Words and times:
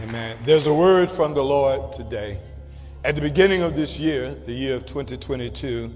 Amen. 0.00 0.38
There's 0.44 0.66
a 0.66 0.74
word 0.74 1.10
from 1.10 1.34
the 1.34 1.44
Lord 1.44 1.92
today. 1.92 2.40
At 3.04 3.14
the 3.14 3.20
beginning 3.20 3.62
of 3.62 3.76
this 3.76 4.00
year, 4.00 4.34
the 4.34 4.52
year 4.52 4.74
of 4.74 4.86
2022, 4.86 5.92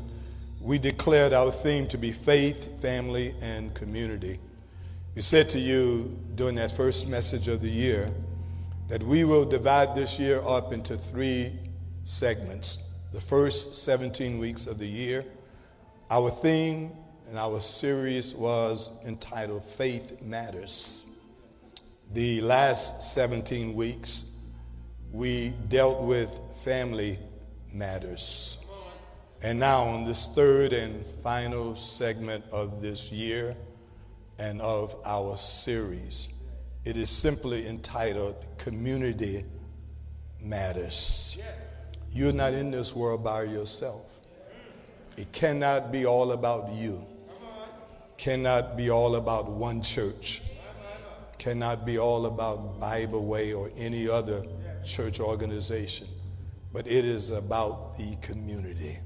we 0.60 0.78
declared 0.78 1.32
our 1.32 1.50
theme 1.50 1.86
to 1.88 1.98
be 1.98 2.12
faith, 2.12 2.80
family, 2.80 3.34
and 3.40 3.74
community. 3.74 4.38
We 5.14 5.22
said 5.22 5.48
to 5.50 5.58
you 5.58 6.16
during 6.34 6.56
that 6.56 6.70
first 6.72 7.08
message 7.08 7.48
of 7.48 7.62
the 7.62 7.70
year 7.70 8.12
that 8.88 9.02
we 9.02 9.24
will 9.24 9.46
divide 9.46 9.96
this 9.96 10.20
year 10.20 10.42
up 10.46 10.74
into 10.74 10.98
three 10.98 11.52
segments. 12.04 12.90
The 13.12 13.20
first 13.20 13.82
17 13.82 14.38
weeks 14.38 14.66
of 14.66 14.78
the 14.78 14.86
year, 14.86 15.24
our 16.10 16.28
theme 16.28 16.92
and 17.28 17.38
our 17.38 17.60
series 17.60 18.34
was 18.34 18.92
entitled 19.06 19.64
Faith 19.64 20.20
Matters. 20.20 21.05
The 22.12 22.40
last 22.40 23.14
17 23.14 23.74
weeks, 23.74 24.36
we 25.12 25.52
dealt 25.68 26.02
with 26.02 26.30
family 26.62 27.18
matters. 27.72 28.58
And 29.42 29.58
now, 29.58 29.82
on 29.82 30.04
this 30.04 30.28
third 30.28 30.72
and 30.72 31.04
final 31.04 31.74
segment 31.74 32.44
of 32.52 32.80
this 32.80 33.10
year 33.10 33.56
and 34.38 34.60
of 34.62 34.94
our 35.04 35.36
series, 35.36 36.28
it 36.84 36.96
is 36.96 37.10
simply 37.10 37.66
entitled 37.66 38.36
Community 38.56 39.44
Matters. 40.40 41.42
You're 42.12 42.32
not 42.32 42.54
in 42.54 42.70
this 42.70 42.94
world 42.94 43.24
by 43.24 43.42
yourself. 43.42 44.20
It 45.18 45.32
cannot 45.32 45.90
be 45.90 46.06
all 46.06 46.32
about 46.32 46.70
you, 46.72 47.04
cannot 48.16 48.76
be 48.76 48.90
all 48.90 49.16
about 49.16 49.50
one 49.50 49.82
church 49.82 50.40
cannot 51.38 51.84
be 51.86 51.98
all 51.98 52.26
about 52.26 52.80
Bible 52.80 53.24
Way 53.24 53.52
or 53.52 53.70
any 53.76 54.08
other 54.08 54.44
church 54.84 55.20
organization, 55.20 56.06
but 56.72 56.86
it 56.86 57.04
is 57.04 57.30
about 57.30 57.96
the 57.96 58.16
community. 58.22 58.98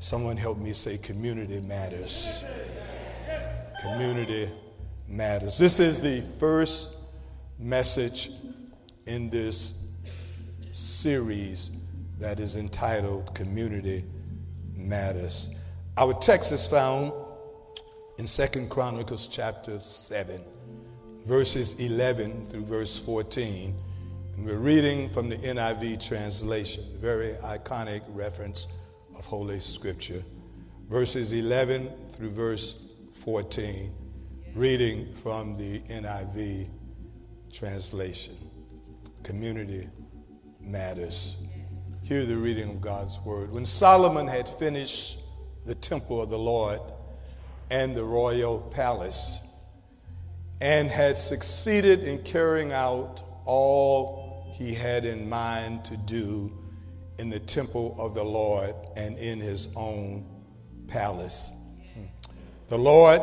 Someone 0.00 0.36
help 0.36 0.58
me 0.58 0.72
say, 0.72 0.98
community 0.98 1.60
matters. 1.60 2.44
Community 3.80 4.50
matters. 5.08 5.58
This 5.58 5.80
is 5.80 6.00
the 6.00 6.20
first 6.38 6.98
message 7.58 8.30
in 9.06 9.30
this 9.30 9.84
series 10.72 11.70
that 12.18 12.40
is 12.40 12.56
entitled 12.56 13.34
Community 13.34 14.04
Matters. 14.74 15.58
Our 15.96 16.14
text 16.14 16.52
is 16.52 16.66
found 16.66 17.12
in 18.18 18.26
Second 18.26 18.70
Chronicles 18.70 19.26
chapter 19.26 19.78
7 19.80 20.40
verses 21.26 21.80
11 21.80 22.46
through 22.46 22.64
verse 22.64 22.98
14. 22.98 23.74
And 24.36 24.44
we're 24.44 24.58
reading 24.58 25.08
from 25.08 25.28
the 25.28 25.36
NIV 25.36 26.06
translation, 26.06 26.84
very 26.98 27.32
iconic 27.44 28.02
reference 28.08 28.68
of 29.16 29.24
Holy 29.24 29.60
Scripture. 29.60 30.22
Verses 30.88 31.32
11 31.32 31.90
through 32.10 32.30
verse 32.30 32.90
14, 33.14 33.90
reading 34.54 35.12
from 35.14 35.56
the 35.56 35.80
NIV 35.82 36.68
translation. 37.52 38.34
Community 39.22 39.88
matters. 40.60 41.42
Hear 42.02 42.26
the 42.26 42.36
reading 42.36 42.68
of 42.68 42.80
God's 42.82 43.18
word. 43.20 43.50
When 43.50 43.64
Solomon 43.64 44.26
had 44.26 44.46
finished 44.46 45.20
the 45.64 45.74
temple 45.74 46.20
of 46.20 46.28
the 46.28 46.38
Lord 46.38 46.80
and 47.70 47.96
the 47.96 48.04
royal 48.04 48.60
palace, 48.60 49.43
and 50.64 50.90
had 50.90 51.14
succeeded 51.14 52.04
in 52.04 52.22
carrying 52.22 52.72
out 52.72 53.22
all 53.44 54.50
he 54.54 54.72
had 54.72 55.04
in 55.04 55.28
mind 55.28 55.84
to 55.84 55.94
do 55.94 56.50
in 57.18 57.28
the 57.28 57.38
temple 57.38 57.94
of 57.98 58.14
the 58.14 58.24
Lord 58.24 58.74
and 58.96 59.18
in 59.18 59.40
his 59.40 59.68
own 59.76 60.24
palace. 60.86 61.52
The 62.68 62.78
Lord, 62.78 63.20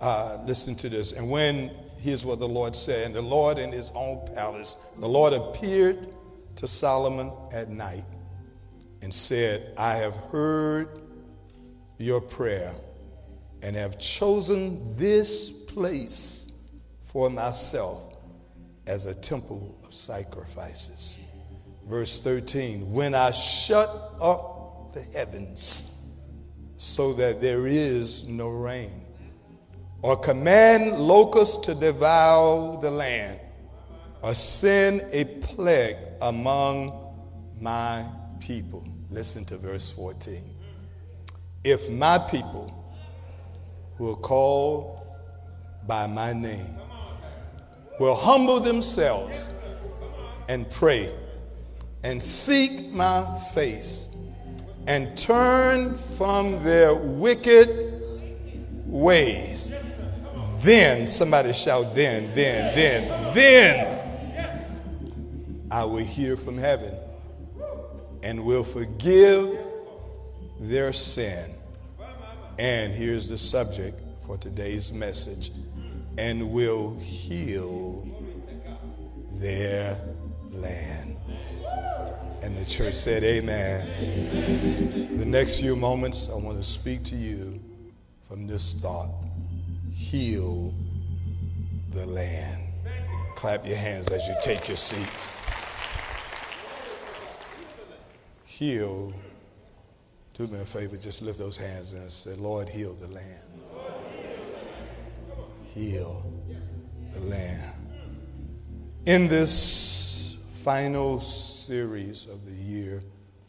uh, 0.00 0.38
listen 0.44 0.74
to 0.74 0.88
this, 0.88 1.12
and 1.12 1.30
when, 1.30 1.70
here's 1.96 2.24
what 2.24 2.40
the 2.40 2.48
Lord 2.48 2.74
said, 2.74 3.06
and 3.06 3.14
the 3.14 3.22
Lord 3.22 3.56
in 3.56 3.70
his 3.70 3.92
own 3.94 4.26
palace, 4.34 4.74
the 4.98 5.08
Lord 5.08 5.32
appeared 5.32 6.08
to 6.56 6.66
Solomon 6.66 7.30
at 7.52 7.70
night 7.70 8.04
and 9.00 9.14
said, 9.14 9.74
I 9.78 9.94
have 9.94 10.16
heard 10.32 10.88
your 11.98 12.20
prayer 12.20 12.74
and 13.62 13.76
have 13.76 14.00
chosen 14.00 14.96
this 14.96 15.55
place 15.76 16.52
for 17.02 17.28
myself 17.28 18.16
as 18.86 19.04
a 19.04 19.14
temple 19.14 19.78
of 19.84 19.92
sacrifices. 19.92 21.18
Verse 21.86 22.18
13 22.18 22.90
When 22.90 23.14
I 23.14 23.30
shut 23.30 23.90
up 24.18 24.94
the 24.94 25.02
heavens 25.02 25.94
so 26.78 27.12
that 27.12 27.42
there 27.42 27.66
is 27.66 28.26
no 28.26 28.48
rain, 28.48 29.04
or 30.00 30.16
command 30.16 30.98
locusts 30.98 31.58
to 31.66 31.74
devour 31.74 32.80
the 32.80 32.90
land, 32.90 33.38
or 34.22 34.34
send 34.34 35.02
a 35.12 35.26
plague 35.26 35.98
among 36.22 37.14
my 37.60 38.02
people. 38.40 38.82
Listen 39.10 39.44
to 39.44 39.58
verse 39.58 39.90
14. 39.90 40.42
If 41.64 41.90
my 41.90 42.16
people 42.16 42.72
who 43.98 44.12
are 44.12 44.16
called 44.16 44.95
by 45.86 46.06
my 46.06 46.32
name 46.32 46.76
will 47.98 48.14
humble 48.14 48.60
themselves 48.60 49.50
and 50.48 50.70
pray 50.70 51.12
and 52.02 52.22
seek 52.22 52.92
my 52.92 53.24
face 53.54 54.14
and 54.86 55.16
turn 55.18 55.94
from 55.94 56.62
their 56.62 56.94
wicked 56.94 58.00
ways. 58.86 59.74
Then, 60.60 61.06
somebody 61.06 61.52
shout, 61.52 61.94
then, 61.94 62.32
then, 62.34 62.74
then, 62.74 63.34
then 63.34 63.96
I 65.70 65.84
will 65.84 66.04
hear 66.04 66.36
from 66.36 66.56
heaven 66.56 66.94
and 68.22 68.44
will 68.44 68.64
forgive 68.64 69.58
their 70.60 70.92
sin. 70.92 71.50
And 72.58 72.94
here's 72.94 73.28
the 73.28 73.38
subject 73.38 74.00
for 74.24 74.38
today's 74.38 74.92
message 74.92 75.50
and 76.18 76.50
will 76.50 76.96
heal 76.98 78.06
their 79.32 79.98
land. 80.50 81.16
And 82.42 82.56
the 82.56 82.64
church 82.64 82.94
said, 82.94 83.24
Amen. 83.24 85.08
For 85.08 85.16
the 85.16 85.26
next 85.26 85.60
few 85.60 85.76
moments, 85.76 86.28
I 86.30 86.36
want 86.36 86.58
to 86.58 86.64
speak 86.64 87.04
to 87.04 87.16
you 87.16 87.60
from 88.22 88.46
this 88.46 88.74
thought 88.74 89.10
heal 89.92 90.74
the 91.90 92.06
land. 92.06 92.62
Clap 93.34 93.66
your 93.66 93.76
hands 93.76 94.10
as 94.10 94.26
you 94.28 94.34
take 94.42 94.68
your 94.68 94.76
seats. 94.76 95.32
Heal. 98.44 99.12
Do 100.34 100.46
me 100.46 100.60
a 100.60 100.64
favor, 100.64 100.96
just 100.96 101.22
lift 101.22 101.38
those 101.38 101.56
hands 101.56 101.94
and 101.94 102.10
say, 102.12 102.34
Lord, 102.34 102.68
heal 102.68 102.92
the 102.94 103.08
land 103.08 103.55
heal 105.76 106.32
the 107.12 107.20
land. 107.20 107.74
In 109.04 109.28
this 109.28 110.38
final 110.60 111.20
series 111.20 112.24
of 112.24 112.46
the 112.46 112.52
year 112.52 113.02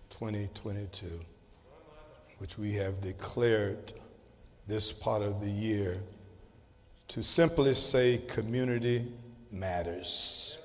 2022, 0.09 1.07
which 2.39 2.57
we 2.57 2.73
have 2.73 2.99
declared 2.99 3.93
this 4.67 4.91
part 4.91 5.21
of 5.21 5.39
the 5.39 5.49
year 5.49 6.01
to 7.07 7.23
simply 7.23 7.73
say 7.73 8.19
community 8.27 9.09
matters. 9.49 10.61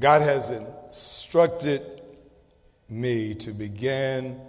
God 0.00 0.22
has 0.22 0.50
instructed 0.50 2.02
me 2.88 3.34
to 3.36 3.52
begin 3.52 4.40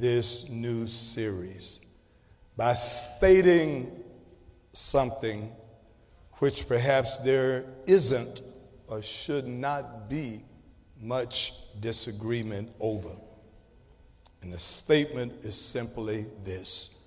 this 0.00 0.48
new 0.50 0.88
series 0.88 1.86
by 2.56 2.74
stating 2.74 4.03
something 4.74 5.50
which 6.38 6.68
perhaps 6.68 7.18
there 7.18 7.64
isn't 7.86 8.42
or 8.88 9.00
should 9.02 9.46
not 9.46 10.10
be 10.10 10.40
much 11.00 11.54
disagreement 11.80 12.70
over. 12.80 13.10
And 14.42 14.52
the 14.52 14.58
statement 14.58 15.44
is 15.44 15.58
simply 15.58 16.26
this 16.44 17.00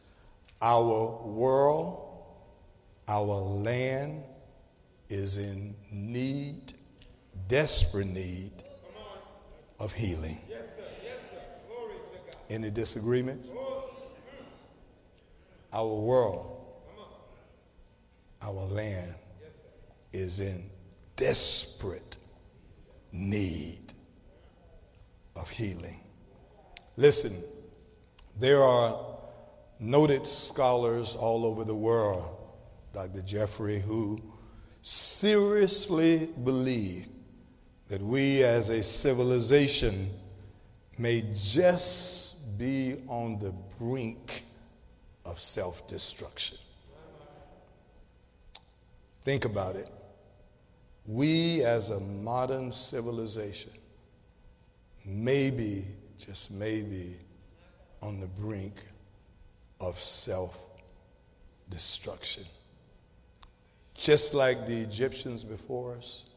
Our 0.62 1.22
world, 1.24 2.24
our 3.08 3.25
land 3.25 4.24
is 5.10 5.38
in 5.38 5.75
need, 5.92 6.74
desperate 7.48 8.08
need 8.08 8.52
of 9.80 9.94
healing. 9.94 10.40
Any 12.50 12.72
disagreements? 12.72 13.52
Our 15.74 15.94
world 15.94 16.56
our 18.47 18.65
land 18.67 19.13
is 20.13 20.39
in 20.39 20.69
desperate 21.17 22.17
need 23.11 23.94
of 25.35 25.49
healing. 25.49 25.99
Listen, 26.95 27.33
there 28.39 28.63
are 28.63 29.17
noted 29.79 30.25
scholars 30.25 31.15
all 31.15 31.45
over 31.45 31.65
the 31.65 31.75
world, 31.75 32.38
Dr. 32.94 33.21
Jeffrey, 33.21 33.79
who 33.79 34.21
seriously 34.81 36.29
believe 36.45 37.09
that 37.89 38.01
we 38.01 38.44
as 38.44 38.69
a 38.69 38.81
civilization 38.81 40.07
may 40.97 41.21
just 41.35 42.57
be 42.57 42.95
on 43.07 43.39
the 43.39 43.53
brink 43.77 44.45
of 45.25 45.39
self 45.41 45.85
destruction. 45.89 46.57
Think 49.27 49.44
about 49.44 49.75
it. 49.75 49.89
We 51.06 51.62
as 51.65 51.89
a 51.89 52.00
modern 52.00 52.71
civilization 52.71 53.74
maybe, 55.03 55.83
just 56.18 56.50
maybe, 56.50 57.15
on 58.01 58.21
the 58.21 58.27
brink 58.27 58.85
of 59.81 60.00
self 60.00 60.57
destruction. 61.69 62.45
Just 63.95 64.33
like 64.33 64.65
the 64.65 64.77
Egyptians 64.77 65.44
before 65.44 65.95
us, 65.95 66.30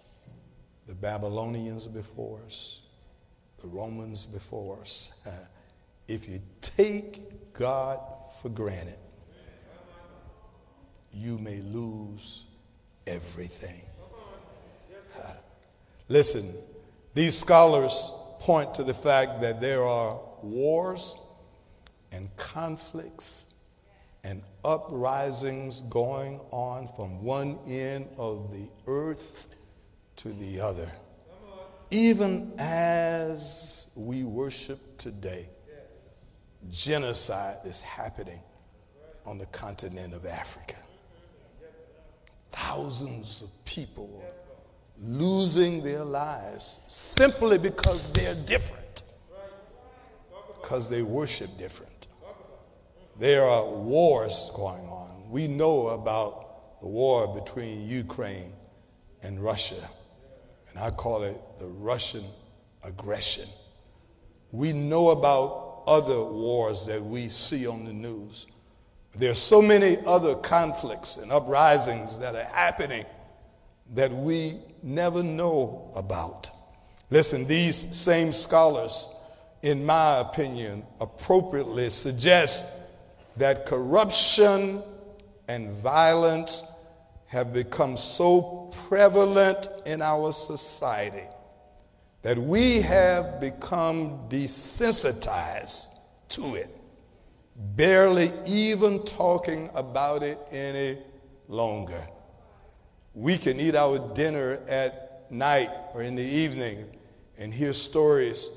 the 0.89 0.95
Babylonians 0.97 1.87
before 1.87 2.41
us, 2.45 2.83
the 3.61 3.69
Romans 3.69 4.27
before 4.27 4.81
us. 4.81 5.13
If 6.09 6.29
you 6.29 6.41
take 6.61 7.53
God 7.53 8.01
for 8.43 8.49
granted, 8.49 8.99
you 11.13 11.39
may 11.39 11.61
lose 11.61 12.50
everything. 13.07 13.83
Listen, 16.09 16.53
these 17.15 17.39
scholars 17.39 18.11
point 18.41 18.75
to 18.75 18.83
the 18.83 18.95
fact 18.95 19.41
that 19.43 19.61
there 19.61 19.85
are 19.85 20.19
wars 20.43 21.15
and 22.11 22.35
conflicts 22.37 23.47
and 24.25 24.43
uprisings 24.65 25.83
going 25.83 26.41
on 26.51 26.89
from 26.89 27.23
one 27.23 27.59
end 27.67 28.09
of 28.19 28.53
the 28.53 28.69
earth 28.87 29.57
to 30.17 30.29
the 30.31 30.61
other. 30.61 30.91
Even 31.91 32.53
as 32.59 33.91
we 33.97 34.25
worship 34.25 34.99
today, 34.99 35.49
genocide 36.71 37.59
is 37.65 37.81
happening 37.81 38.41
on 39.25 39.39
the 39.39 39.47
continent 39.47 40.15
of 40.15 40.27
Africa. 40.27 40.77
Thousands 42.53 43.43
of 43.43 43.65
people 43.65 44.25
losing 45.03 45.83
their 45.83 46.05
lives 46.05 46.81
simply 46.89 47.59
because 47.59 48.13
they're 48.13 48.35
different, 48.35 49.05
because 50.61 50.91
they 50.91 51.03
worship 51.03 51.49
different. 51.59 52.09
There 53.19 53.45
are 53.45 53.67
wars 53.67 54.51
going 54.55 54.87
on. 54.87 55.31
We 55.31 55.47
know 55.47 55.89
about 55.89 56.81
the 56.81 56.89
war 56.89 57.35
between 57.35 57.87
Ukraine 57.87 58.53
and 59.23 59.43
Russia, 59.43 59.89
and 60.71 60.79
I 60.79 60.91
call 60.91 61.23
it 61.23 61.39
the 61.59 61.67
Russian 61.67 62.25
aggression. 62.83 63.45
We 64.53 64.73
know 64.73 65.11
about 65.11 65.83
other 65.87 66.23
wars 66.23 66.87
that 66.87 67.03
we 67.03 67.29
see 67.29 67.67
on 67.67 67.85
the 67.85 67.93
news. 67.93 68.47
There 69.17 69.31
are 69.31 69.35
so 69.35 69.61
many 69.61 69.99
other 70.07 70.35
conflicts 70.37 71.17
and 71.17 71.33
uprisings 71.33 72.19
that 72.21 72.35
are 72.35 72.45
happening 72.45 73.05
that 73.95 74.13
we 74.13 74.61
never 74.83 75.23
know 75.23 75.91
about. 75.97 76.51
Listen, 77.11 77.47
these 77.47 77.77
same 77.77 78.33
scholars, 78.33 79.09
in 79.63 79.85
my 79.85 80.19
opinion, 80.19 80.85
appropriately 81.01 81.91
suggest 81.91 82.65
that 83.37 83.67
corruption 83.67 84.83
and 85.49 85.71
violence 85.79 86.63
have 87.27 87.53
become 87.53 87.97
so 87.97 88.71
prevalent 88.89 89.69
in 89.87 90.03
our 90.03 90.33
society 90.33 91.27
that 92.23 92.39
we 92.39 92.81
have 92.81 93.41
become 93.41 94.29
desensitized 94.29 95.89
to 96.29 96.55
it, 96.55 96.69
barely 97.61 98.31
even 98.47 99.05
talking 99.05 99.71
about 99.75 100.23
it 100.23 100.39
any 100.51 100.99
longer. 101.49 102.07
We 103.15 103.37
can 103.37 103.61
eat 103.61 103.75
our 103.75 103.99
dinner 104.15 104.63
at 104.69 105.31
night 105.31 105.71
or 105.95 106.03
in 106.03 106.17
the 106.17 106.25
evening 106.25 106.85
and 107.39 107.53
hear 107.53 107.73
stories 107.73 108.51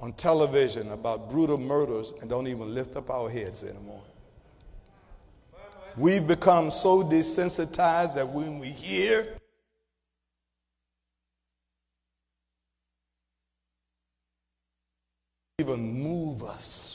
on 0.00 0.12
television 0.12 0.92
about 0.92 1.30
brutal 1.30 1.58
murders 1.58 2.12
and 2.20 2.30
don't 2.30 2.46
even 2.46 2.74
lift 2.74 2.96
up 2.96 3.10
our 3.10 3.28
heads 3.28 3.64
anymore. 3.64 4.02
We've 5.96 6.26
become 6.26 6.70
so 6.70 7.02
desensitized 7.02 8.16
that 8.16 8.28
when 8.28 8.58
we 8.58 8.68
hear 8.68 9.26
even 15.58 16.02
move 16.02 16.42
us 16.42 16.93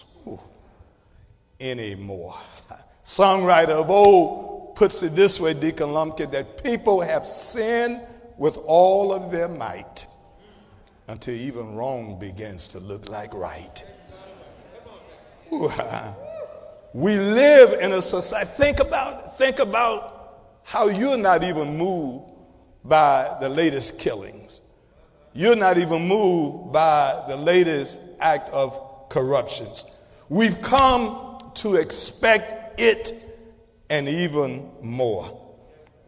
anymore. 1.60 2.36
Songwriter 3.04 3.70
of 3.70 3.90
old 3.90 4.76
puts 4.76 5.04
it 5.04 5.16
this 5.16 5.40
way, 5.40 5.54
Deacon 5.54 5.92
Lumpkin, 5.94 6.32
that 6.32 6.64
people 6.64 7.02
have 7.02 7.26
sinned 7.26 8.02
with 8.38 8.58
all 8.66 9.12
of 9.12 9.32
their 9.32 9.50
might 9.50 10.08
until 11.08 11.34
even 11.34 11.76
wrong 11.76 12.18
begins 12.20 12.68
to 12.70 12.80
look 12.80 13.10
like 13.10 13.34
right. 13.34 13.84
we 16.94 17.18
live 17.18 17.80
in 17.82 17.92
a 17.92 18.02
society. 18.02 18.50
Think 18.52 18.80
about, 18.80 19.38
think 19.38 19.60
about 19.60 20.20
how 20.64 20.88
you're 20.88 21.18
not 21.18 21.44
even 21.44 21.78
moved 21.78 22.26
by 22.86 23.38
the 23.42 23.50
latest 23.50 24.00
killings. 24.00 24.62
You're 25.34 25.56
not 25.56 25.78
even 25.78 26.08
moved 26.08 26.72
by 26.72 27.24
the 27.28 27.38
latest 27.38 28.00
act 28.20 28.50
of 28.52 29.10
corruptions. 29.10 29.86
We've 30.30 30.62
come 30.62 31.29
to 31.60 31.76
expect 31.76 32.80
it 32.80 33.14
and 33.90 34.08
even 34.08 34.72
more. 34.82 35.40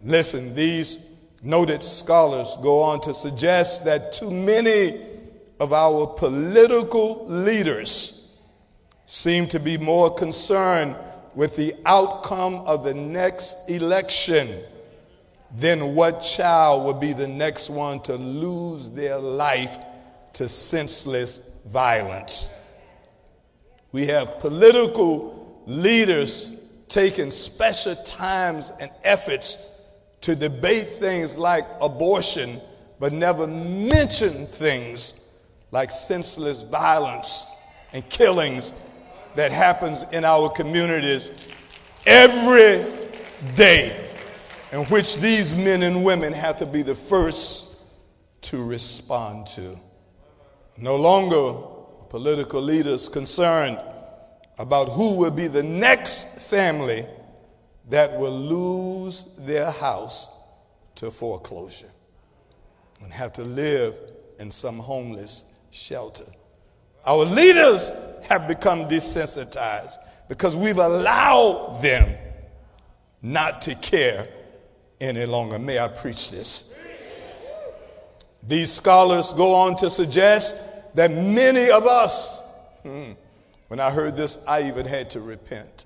Listen, 0.02 0.56
these 0.56 1.10
noted 1.44 1.82
scholars 1.84 2.56
go 2.62 2.82
on 2.82 3.02
to 3.02 3.14
suggest 3.14 3.86
that 3.86 4.14
too 4.14 4.32
many 4.32 5.00
of 5.60 5.74
our 5.74 6.08
political 6.08 7.26
leaders 7.28 8.40
seem 9.06 9.48
to 9.48 9.60
be 9.60 9.78
more 9.78 10.14
concerned 10.14 10.96
with 11.36 11.56
the 11.56 11.76
outcome 11.86 12.56
of 12.66 12.84
the 12.84 12.94
next 12.94 13.70
election 13.70 14.50
than 15.58 15.96
what 15.96 16.22
child 16.22 16.86
will 16.86 16.94
be 16.94 17.14
the 17.14 17.28
next 17.28 17.70
one 17.70 18.00
to 18.00 18.16
lose 18.16 18.90
their 18.92 19.18
life 19.18 19.78
to 20.34 20.48
senseless 20.48 21.42
violence. 21.66 22.54
We 23.92 24.08
have 24.08 24.40
political 24.40 25.41
leaders 25.66 26.62
taking 26.88 27.32
special 27.32 27.96
times 27.96 28.72
and 28.80 28.92
efforts 29.04 29.70
to 30.22 30.36
debate 30.36 30.88
things 30.96 31.38
like 31.38 31.66
abortion, 31.82 32.60
but 33.00 33.14
never 33.14 33.48
mention 33.48 34.46
things 34.46 35.30
like 35.72 35.92
senseless 35.92 36.64
violence 36.64 37.48
and 37.94 38.08
killings 38.10 38.74
that 39.36 39.52
happens 39.52 40.04
in 40.12 40.26
our 40.26 40.50
communities 40.50 41.48
every 42.06 42.86
day 43.56 44.10
in 44.72 44.84
which 44.86 45.18
these 45.18 45.56
men 45.56 45.84
and 45.84 46.04
women 46.04 46.34
have 46.34 46.58
to 46.58 46.66
be 46.66 46.82
the 46.82 46.96
first 46.96 47.78
to 48.42 48.64
respond 48.64 49.48
to. 49.48 49.80
No 50.78 50.96
longer 50.96 51.68
political 52.10 52.62
leaders 52.62 53.08
concerned 53.08 53.80
about 54.62 54.90
who 54.90 55.16
will 55.16 55.32
be 55.32 55.48
the 55.48 55.64
next 55.64 56.38
family 56.38 57.04
that 57.90 58.16
will 58.20 58.38
lose 58.38 59.26
their 59.40 59.72
house 59.72 60.30
to 60.94 61.10
foreclosure 61.10 61.90
and 63.04 63.12
have 63.12 63.34
to 63.34 63.44
live 63.44 63.98
in 64.38 64.52
some 64.52 64.78
homeless 64.78 65.46
shelter. 65.72 66.26
Our 67.08 67.26
leaders 67.26 67.92
have 68.30 68.48
become 68.48 68.88
desensitized 68.88 69.96
because 70.30 70.56
we've 70.56 70.78
allowed 70.78 71.80
them 71.82 72.16
not 73.24 73.64
to 73.64 73.74
care 73.74 74.28
any 75.00 75.26
longer. 75.26 75.58
May 75.58 75.80
I 75.80 75.88
preach 75.88 76.30
this? 76.30 76.78
These 78.44 78.72
scholars 78.72 79.34
go 79.34 79.56
on 79.56 79.76
to 79.78 79.90
suggest 79.90 80.56
that 80.94 81.12
many 81.12 81.72
of 81.72 81.88
us, 81.88 82.40
hmm, 82.84 83.14
when 83.72 83.80
I 83.80 83.90
heard 83.90 84.18
this, 84.18 84.38
I 84.50 84.64
even 84.64 84.86
had 84.86 85.12
to 85.12 85.22
repent. 85.22 85.86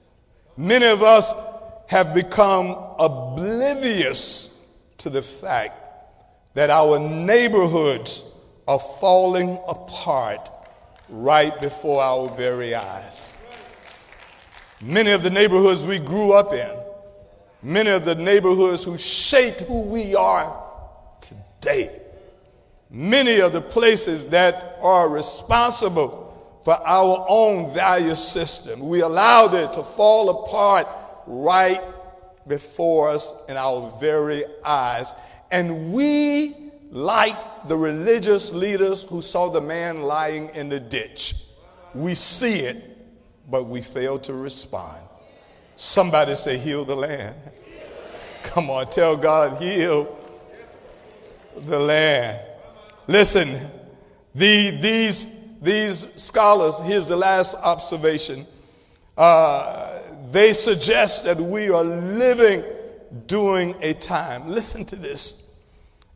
Many 0.57 0.87
of 0.87 1.03
us 1.03 1.31
have 1.85 2.15
become 2.15 2.75
oblivious 2.97 4.59
to 4.97 5.11
the 5.11 5.21
fact 5.21 5.77
that 6.55 6.71
our 6.71 6.97
neighborhoods 6.97 8.25
are 8.67 8.79
falling 8.79 9.59
apart 9.67 10.49
right 11.09 11.61
before 11.61 12.01
our 12.01 12.27
very 12.29 12.73
eyes. 12.73 13.35
Many 14.81 15.11
of 15.11 15.21
the 15.21 15.29
neighborhoods 15.29 15.85
we 15.85 15.99
grew 15.99 16.33
up 16.33 16.53
in, 16.53 16.75
many 17.61 17.91
of 17.91 18.03
the 18.03 18.15
neighborhoods 18.15 18.83
who 18.83 18.97
shaped 18.97 19.61
who 19.61 19.81
we 19.83 20.15
are 20.15 20.59
today, 21.21 22.01
many 22.89 23.41
of 23.41 23.53
the 23.53 23.61
places 23.61 24.25
that 24.29 24.79
are 24.81 25.07
responsible 25.07 26.24
for 26.65 26.73
our 26.83 27.23
own 27.29 27.71
value 27.75 28.15
system, 28.15 28.79
we 28.79 29.01
allowed 29.01 29.53
it 29.53 29.71
to 29.73 29.83
fall 29.83 30.43
apart 30.43 30.87
right 31.27 31.79
before 32.47 33.11
us 33.11 33.35
in 33.47 33.55
our 33.55 33.95
very 33.99 34.43
eyes. 34.65 35.13
And 35.51 35.93
we, 35.93 36.55
like 36.89 37.67
the 37.67 37.77
religious 37.77 38.51
leaders 38.51 39.03
who 39.03 39.21
saw 39.21 39.51
the 39.51 39.61
man 39.61 40.01
lying 40.01 40.49
in 40.55 40.69
the 40.69 40.79
ditch, 40.79 41.35
we 41.93 42.15
see 42.15 42.61
it, 42.61 42.83
but 43.47 43.67
we 43.67 43.83
fail 43.83 44.17
to 44.17 44.33
respond. 44.33 45.03
Somebody 45.75 46.33
say, 46.33 46.57
Heal 46.57 46.83
the 46.83 46.95
land. 46.95 47.35
Come 48.41 48.71
on, 48.71 48.87
tell 48.89 49.15
God, 49.15 49.61
heal 49.61 50.17
the 51.55 51.79
land. 51.79 52.41
Listen, 53.05 53.69
the, 54.33 54.71
these, 54.81 55.34
these 55.61 56.07
scholars, 56.21 56.79
here's 56.79 57.07
the 57.07 57.15
last 57.15 57.55
observation. 57.55 58.45
Uh, 59.17 59.99
they 60.31 60.53
suggest 60.53 61.23
that 61.23 61.37
we 61.37 61.69
are 61.69 61.83
living 61.83 62.63
during 63.27 63.75
a 63.81 63.93
time, 63.93 64.49
listen 64.49 64.85
to 64.85 64.95
this, 64.95 65.49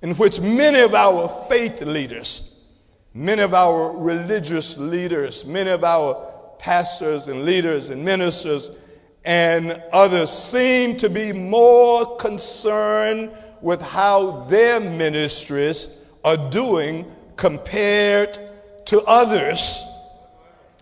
in 0.01 0.13
which 0.15 0.39
many 0.41 0.81
of 0.81 0.93
our 0.93 1.27
faith 1.47 1.81
leaders, 1.81 2.63
many 3.13 3.41
of 3.41 3.53
our 3.53 3.97
religious 3.97 4.77
leaders, 4.77 5.45
many 5.45 5.69
of 5.69 5.83
our 5.83 6.29
pastors 6.59 7.27
and 7.27 7.45
leaders 7.45 7.89
and 7.89 8.03
ministers 8.03 8.71
and 9.25 9.81
others 9.91 10.29
seem 10.29 10.97
to 10.97 11.09
be 11.09 11.31
more 11.33 12.15
concerned 12.17 13.31
with 13.61 13.81
how 13.81 14.31
their 14.45 14.79
ministries 14.79 16.05
are 16.23 16.49
doing 16.49 17.09
compared 17.35 18.37
to 18.85 19.01
others 19.03 19.85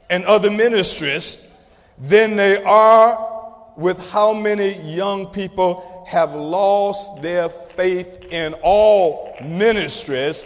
and 0.10 0.24
other 0.26 0.50
ministries 0.50 1.52
than 1.98 2.36
they 2.36 2.64
are 2.64 3.72
with 3.76 4.10
how 4.10 4.34
many 4.34 4.74
young 4.84 5.28
people 5.28 6.06
have 6.08 6.34
lost 6.34 7.22
their 7.22 7.50
faith 7.50 8.26
in 8.32 8.56
all 8.64 9.36
ministries 9.44 10.46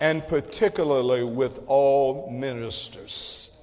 and 0.00 0.26
particularly 0.28 1.24
with 1.24 1.60
all 1.66 2.30
ministers. 2.30 3.58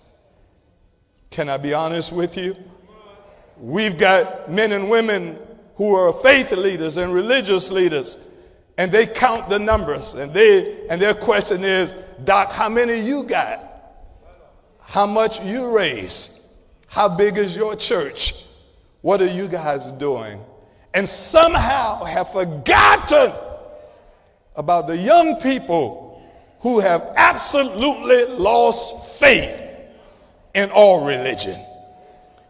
Can 1.30 1.48
I 1.48 1.58
be 1.58 1.74
honest 1.74 2.12
with 2.12 2.38
you? 2.38 2.56
We've 3.58 3.98
got 3.98 4.50
men 4.50 4.72
and 4.72 4.90
women 4.90 5.38
who 5.76 5.96
are 5.96 6.12
faith 6.12 6.52
leaders 6.52 6.98
and 6.98 7.14
religious 7.14 7.72
leaders, 7.72 8.30
and 8.78 8.92
they 8.92 9.06
count 9.06 9.50
the 9.50 9.60
numbers, 9.60 10.16
and 10.16 10.34
they 10.34 10.88
and 10.90 11.02
their 11.02 11.14
question 11.14 11.64
is, 11.64 11.96
Doc, 12.24 12.52
how 12.52 12.70
many 12.70 13.00
you 13.00 13.24
got? 13.24 13.68
How 14.82 15.06
much 15.06 15.42
you 15.44 15.76
raise? 15.76 16.46
How 16.88 17.08
big 17.08 17.38
is 17.38 17.56
your 17.56 17.76
church? 17.76 18.46
What 19.02 19.22
are 19.22 19.34
you 19.34 19.48
guys 19.48 19.92
doing? 19.94 20.42
And 20.94 21.08
somehow 21.08 22.04
have 22.04 22.32
forgotten 22.32 23.32
about 24.56 24.88
the 24.88 24.98
young 24.98 25.40
people 25.40 26.22
who 26.60 26.80
have 26.80 27.02
absolutely 27.16 28.26
lost 28.36 29.20
faith 29.20 29.62
in 30.54 30.70
all 30.72 31.06
religion 31.08 31.60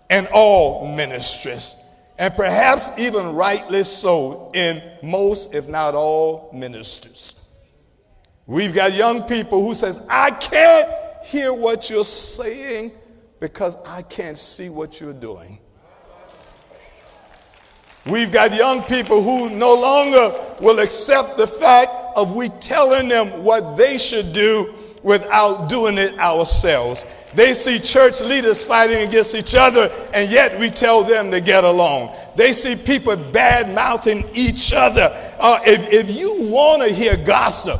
and 0.09 0.27
all 0.33 0.93
ministries, 0.93 1.85
and 2.17 2.35
perhaps 2.35 2.89
even 2.97 3.33
rightly 3.35 3.83
so 3.83 4.51
in 4.53 4.81
most, 5.01 5.53
if 5.53 5.69
not 5.69 5.95
all, 5.95 6.49
ministers. 6.53 7.35
We've 8.45 8.73
got 8.73 8.93
young 8.93 9.23
people 9.23 9.65
who 9.65 9.75
says, 9.75 9.99
I 10.09 10.31
can't 10.31 10.89
hear 11.25 11.53
what 11.53 11.89
you're 11.89 12.03
saying 12.03 12.91
because 13.39 13.77
I 13.85 14.01
can't 14.01 14.37
see 14.37 14.69
what 14.69 14.99
you're 14.99 15.13
doing. 15.13 15.59
We've 18.05 18.31
got 18.31 18.55
young 18.55 18.81
people 18.83 19.21
who 19.21 19.51
no 19.51 19.75
longer 19.75 20.33
will 20.59 20.79
accept 20.79 21.37
the 21.37 21.45
fact 21.45 21.91
of 22.15 22.35
we 22.35 22.49
telling 22.59 23.07
them 23.07 23.43
what 23.43 23.77
they 23.77 23.99
should 23.99 24.33
do 24.33 24.73
without 25.03 25.69
doing 25.69 25.97
it 25.97 26.17
ourselves. 26.19 27.05
They 27.33 27.53
see 27.53 27.79
church 27.79 28.21
leaders 28.21 28.65
fighting 28.65 29.07
against 29.07 29.35
each 29.35 29.55
other, 29.55 29.89
and 30.13 30.31
yet 30.31 30.59
we 30.59 30.69
tell 30.69 31.03
them 31.03 31.31
to 31.31 31.41
get 31.41 31.63
along. 31.63 32.15
They 32.35 32.53
see 32.53 32.75
people 32.75 33.15
bad 33.15 33.73
mouthing 33.73 34.29
each 34.33 34.73
other. 34.73 35.09
Uh, 35.39 35.59
if, 35.65 35.91
if 35.91 36.15
you 36.15 36.51
want 36.51 36.81
to 36.81 36.93
hear 36.93 37.17
gossip, 37.17 37.79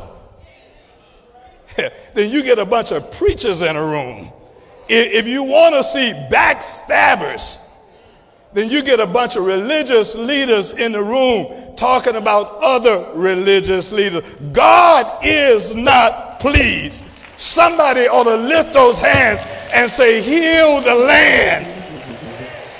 then 2.14 2.30
you 2.30 2.42
get 2.42 2.58
a 2.58 2.66
bunch 2.66 2.92
of 2.92 3.10
preachers 3.12 3.60
in 3.60 3.76
a 3.76 3.82
room 3.82 4.32
if 4.88 5.26
you 5.26 5.44
want 5.44 5.74
to 5.74 5.84
see 5.84 6.12
backstabbers, 6.30 7.68
then 8.52 8.68
you 8.68 8.82
get 8.82 9.00
a 9.00 9.06
bunch 9.06 9.36
of 9.36 9.44
religious 9.44 10.14
leaders 10.14 10.72
in 10.72 10.92
the 10.92 11.02
room 11.02 11.74
talking 11.76 12.16
about 12.16 12.58
other 12.62 13.06
religious 13.14 13.92
leaders. 13.92 14.22
God 14.52 15.24
is 15.24 15.74
not 15.74 16.40
pleased. 16.40 17.04
Somebody 17.38 18.02
ought 18.02 18.24
to 18.24 18.36
lift 18.36 18.74
those 18.74 18.98
hands 18.98 19.40
and 19.72 19.90
say, 19.90 20.20
Heal 20.22 20.82
the 20.82 20.94
land. 20.94 21.66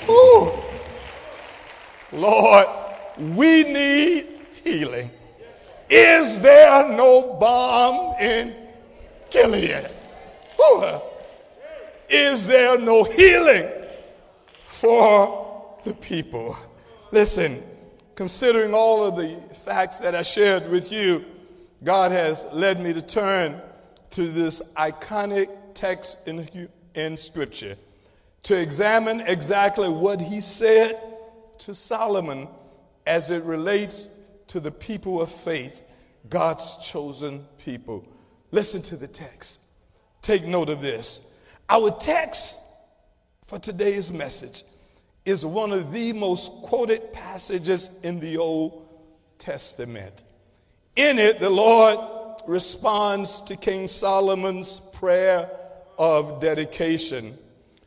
Ooh. 0.09 0.51
Lord, 2.11 2.67
we 3.17 3.63
need 3.63 4.27
healing. 4.63 5.09
Is 5.89 6.39
there 6.41 6.89
no 6.89 7.37
balm 7.39 8.15
in 8.21 8.62
Gilead? 9.33 9.89
Ooh. 10.61 10.81
Uh, 10.81 10.99
is 12.09 12.45
there 12.45 12.79
no 12.79 13.03
healing 13.03 13.67
for 14.63 15.77
the 15.83 15.93
people? 15.95 16.55
Listen, 17.11 17.63
considering 18.15 18.73
all 18.73 19.03
of 19.03 19.15
the 19.15 19.35
facts 19.55 19.99
that 19.99 20.13
I 20.13 20.21
shared 20.21 20.69
with 20.69 20.91
you, 20.91 21.25
God 21.83 22.11
has 22.11 22.45
led 22.53 22.79
me 22.79 22.93
to 22.93 23.01
turn 23.01 23.59
to 24.11 24.27
this 24.27 24.61
iconic 24.75 25.49
text 25.73 26.27
in, 26.27 26.69
in 26.93 27.17
Scripture 27.17 27.75
to 28.43 28.61
examine 28.61 29.21
exactly 29.21 29.89
what 29.89 30.21
he 30.21 30.41
said 30.41 31.01
to 31.59 31.73
Solomon 31.73 32.47
as 33.07 33.31
it 33.31 33.43
relates 33.43 34.07
to 34.47 34.59
the 34.59 34.71
people 34.71 35.21
of 35.21 35.31
faith, 35.31 35.83
God's 36.29 36.77
chosen 36.77 37.45
people. 37.57 38.05
Listen 38.53 38.83
to 38.83 38.95
the 38.95 39.07
text. 39.07 39.61
Take 40.21 40.45
note 40.45 40.69
of 40.69 40.79
this. 40.79 41.31
Our 41.69 41.89
text 41.89 42.59
for 43.47 43.57
today's 43.57 44.13
message 44.13 44.63
is 45.25 45.43
one 45.43 45.71
of 45.71 45.91
the 45.91 46.13
most 46.13 46.51
quoted 46.61 47.11
passages 47.13 47.89
in 48.03 48.19
the 48.19 48.37
Old 48.37 48.87
Testament. 49.39 50.21
In 50.95 51.17
it, 51.17 51.39
the 51.39 51.49
Lord 51.49 51.97
responds 52.45 53.41
to 53.41 53.55
King 53.55 53.87
Solomon's 53.87 54.79
prayer 54.79 55.49
of 55.97 56.39
dedication 56.39 57.35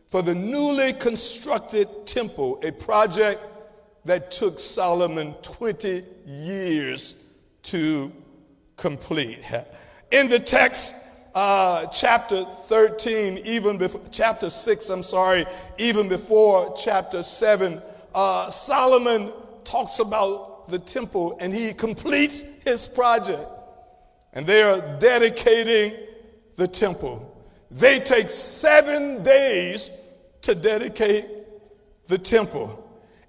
for 0.09 0.21
the 0.21 0.35
newly 0.35 0.95
constructed 0.95 2.09
temple, 2.09 2.59
a 2.65 2.73
project 2.73 3.41
that 4.05 4.33
took 4.33 4.59
Solomon 4.59 5.33
20 5.43 6.03
years 6.27 7.15
to 7.63 8.13
complete. 8.77 9.39
In 10.11 10.29
the 10.29 10.39
text, 10.39 10.95
uh, 11.35 11.87
chapter 11.87 12.45
13, 12.45 13.39
even 13.45 13.77
before, 13.77 14.01
chapter 14.11 14.51
6, 14.51 14.89
I'm 14.89 15.03
sorry, 15.03 15.45
even 15.79 16.09
before 16.09 16.75
chapter 16.79 17.23
7, 17.23 17.83
uh, 18.15 18.51
Solomon 18.51 19.33
talks 19.65 19.99
about 19.99 20.69
the 20.69 20.79
temple 20.79 21.37
and 21.41 21.53
he 21.53 21.73
completes 21.73 22.43
his 22.65 22.87
project. 22.87 23.43
And 24.33 24.47
they 24.47 24.63
are 24.63 24.81
dedicating 24.99 25.99
the 26.57 26.69
temple. 26.69 27.33
They 27.71 27.99
take 28.01 28.31
seven 28.31 29.23
days 29.23 29.91
to 30.43 30.55
dedicate 30.55 31.27
the 32.07 32.19
temple. 32.19 32.83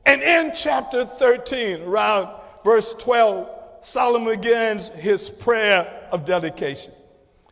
And 0.06 0.22
in 0.22 0.52
chapter 0.56 1.06
13, 1.06 1.82
around 1.82 2.30
verse 2.64 2.94
12, 2.94 3.57
Solomon 3.82 4.36
begins 4.36 4.90
his 4.90 5.30
prayer 5.30 6.08
of 6.12 6.26
dedication. 6.26 6.94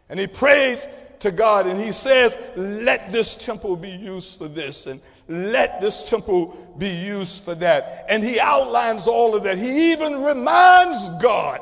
And 0.09 0.19
he 0.19 0.27
prays 0.27 0.87
to 1.19 1.31
God 1.31 1.67
and 1.67 1.79
he 1.79 1.91
says, 1.91 2.37
Let 2.55 3.11
this 3.11 3.35
temple 3.35 3.75
be 3.75 3.89
used 3.89 4.37
for 4.37 4.47
this 4.47 4.87
and 4.87 5.01
let 5.27 5.81
this 5.81 6.07
temple 6.07 6.75
be 6.77 6.89
used 6.89 7.43
for 7.43 7.55
that. 7.55 8.05
And 8.09 8.23
he 8.23 8.39
outlines 8.39 9.07
all 9.07 9.35
of 9.35 9.43
that. 9.43 9.57
He 9.57 9.91
even 9.91 10.23
reminds 10.23 11.09
God 11.21 11.59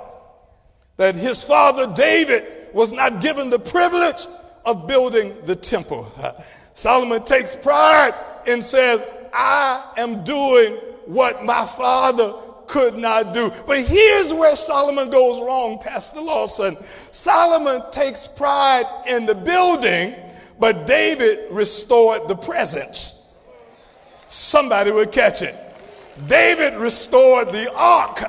that 0.97 1.15
his 1.15 1.43
father 1.43 1.93
David 1.95 2.43
was 2.73 2.91
not 2.91 3.21
given 3.21 3.49
the 3.49 3.59
privilege 3.59 4.25
of 4.65 4.87
building 4.87 5.35
the 5.45 5.55
temple. 5.55 6.11
Solomon 6.73 7.23
takes 7.23 7.55
pride 7.55 8.13
and 8.47 8.63
says, 8.63 9.03
I 9.33 9.93
am 9.97 10.23
doing 10.23 10.73
what 11.05 11.43
my 11.43 11.65
father 11.65 12.33
could 12.67 12.95
not 12.95 13.33
do. 13.33 13.51
But 13.67 13.79
here's 13.79 14.33
where 14.33 14.55
Solomon 14.55 15.09
goes 15.09 15.41
wrong, 15.41 15.79
Pastor 15.79 16.21
Lawson. 16.21 16.77
Solomon 17.11 17.83
takes 17.91 18.27
pride 18.27 18.85
in 19.07 19.25
the 19.25 19.35
building, 19.35 20.15
but 20.59 20.87
David 20.87 21.51
restored 21.51 22.27
the 22.27 22.35
presence. 22.35 23.25
Somebody 24.27 24.91
would 24.91 25.11
catch 25.11 25.41
it. 25.41 25.55
David 26.27 26.75
restored 26.75 27.49
the 27.49 27.71
ark, 27.75 28.23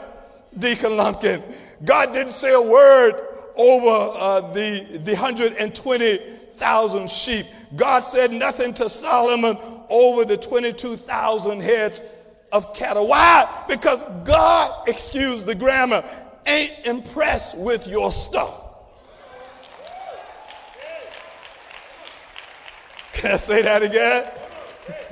Deacon 0.59 0.97
Lumpkin. 0.97 1.43
God 1.85 2.13
didn't 2.13 2.33
say 2.33 2.53
a 2.53 2.61
word 2.61 3.13
over 3.57 4.19
uh, 4.19 4.53
the, 4.53 4.99
the 5.05 5.13
120,000 5.13 7.11
sheep. 7.11 7.47
God 7.75 8.01
said 8.01 8.31
nothing 8.31 8.75
to 8.75 8.89
Solomon 8.89 9.57
over 9.89 10.25
the 10.25 10.37
22,000 10.37 11.63
heads 11.63 12.03
of 12.53 12.75
cattle. 12.75 13.09
Why? 13.09 13.65
Because 13.69 14.05
God, 14.25 14.89
excuse 14.89 15.43
the 15.43 15.55
grammar, 15.55 16.05
ain't 16.47 16.73
impressed 16.85 17.57
with 17.57 17.87
your 17.87 18.13
stuff. 18.13 18.69
Can 23.13 23.33
I 23.33 23.37
say 23.37 23.63
that 23.63 23.83
again? 23.83 24.31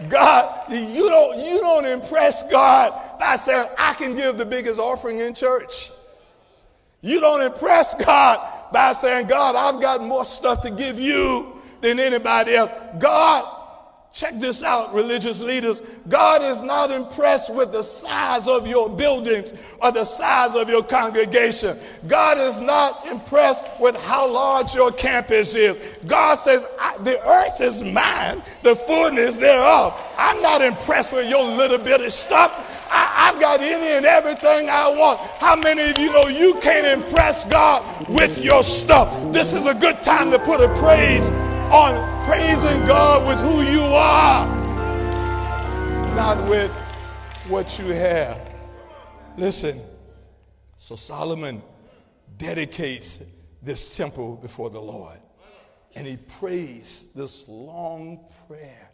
God, 0.08 0.64
you 0.70 1.08
don't, 1.08 1.38
you 1.38 1.60
don't 1.60 1.84
impress 1.84 2.48
God 2.50 3.18
by 3.20 3.36
saying, 3.36 3.68
I 3.78 3.94
can 3.94 4.14
give 4.14 4.36
the 4.36 4.46
biggest 4.46 4.78
offering 4.78 5.20
in 5.20 5.34
church. 5.34 5.90
You 7.02 7.20
don't 7.20 7.42
impress 7.42 7.94
God 7.94 8.72
by 8.72 8.92
saying, 8.92 9.28
God, 9.28 9.56
I've 9.56 9.80
got 9.80 10.02
more 10.02 10.24
stuff 10.24 10.62
to 10.62 10.70
give 10.70 10.98
you 10.98 11.60
than 11.80 11.98
anybody 11.98 12.54
else. 12.54 12.72
God 12.98 13.59
Check 14.12 14.40
this 14.40 14.64
out, 14.64 14.92
religious 14.92 15.40
leaders. 15.40 15.82
God 16.08 16.42
is 16.42 16.62
not 16.62 16.90
impressed 16.90 17.54
with 17.54 17.70
the 17.70 17.84
size 17.84 18.48
of 18.48 18.66
your 18.66 18.90
buildings 18.90 19.54
or 19.80 19.92
the 19.92 20.04
size 20.04 20.56
of 20.56 20.68
your 20.68 20.82
congregation. 20.82 21.78
God 22.08 22.36
is 22.36 22.60
not 22.60 23.06
impressed 23.06 23.64
with 23.78 23.94
how 24.06 24.28
large 24.28 24.74
your 24.74 24.90
campus 24.90 25.54
is. 25.54 25.98
God 26.08 26.40
says, 26.40 26.62
The 27.04 27.20
earth 27.24 27.60
is 27.60 27.84
mine, 27.84 28.42
the 28.64 28.74
fullness 28.74 29.36
thereof. 29.36 29.94
I'm 30.18 30.42
not 30.42 30.60
impressed 30.60 31.12
with 31.12 31.30
your 31.30 31.46
little 31.46 31.78
bit 31.78 32.00
of 32.00 32.10
stuff. 32.10 32.88
I, 32.90 33.30
have 33.30 33.40
got 33.40 33.60
any 33.60 33.96
and 33.96 34.04
everything 34.04 34.68
I 34.68 34.88
want. 34.88 35.20
How 35.38 35.54
many 35.54 35.88
of 35.88 35.98
you 35.98 36.12
know 36.12 36.26
you 36.28 36.54
can't 36.60 37.00
impress 37.00 37.44
God 37.44 38.08
with 38.08 38.44
your 38.44 38.64
stuff? 38.64 39.32
This 39.32 39.52
is 39.52 39.66
a 39.66 39.74
good 39.74 40.02
time 40.02 40.32
to 40.32 40.38
put 40.40 40.60
a 40.60 40.68
praise 40.80 41.28
on 41.70 42.09
praising 42.26 42.84
God 42.86 43.26
with 43.28 43.38
who 43.40 43.62
you 43.62 43.82
are, 43.82 44.46
not 46.14 46.36
with 46.48 46.70
what 47.48 47.78
you 47.78 47.86
have. 47.86 48.40
Listen, 49.36 49.80
so 50.76 50.96
Solomon 50.96 51.62
dedicates 52.36 53.24
this 53.62 53.96
temple 53.96 54.36
before 54.36 54.70
the 54.70 54.80
Lord. 54.80 55.18
And 55.94 56.06
he 56.06 56.16
prays 56.16 57.12
this 57.14 57.48
long 57.48 58.26
prayer. 58.46 58.90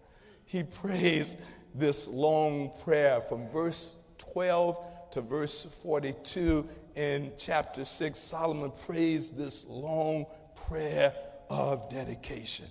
He 0.46 0.62
prays 0.62 1.36
this 1.74 2.08
long 2.08 2.72
prayer 2.84 3.20
from 3.20 3.48
verse 3.48 3.94
12 4.18 5.10
to 5.12 5.20
verse 5.20 5.64
42 5.82 6.66
in 6.94 7.32
chapter 7.36 7.84
6. 7.84 8.18
Solomon 8.18 8.72
prays 8.86 9.30
this 9.30 9.66
long 9.68 10.26
prayer 10.68 11.12
of 11.50 11.88
dedication. 11.88 12.66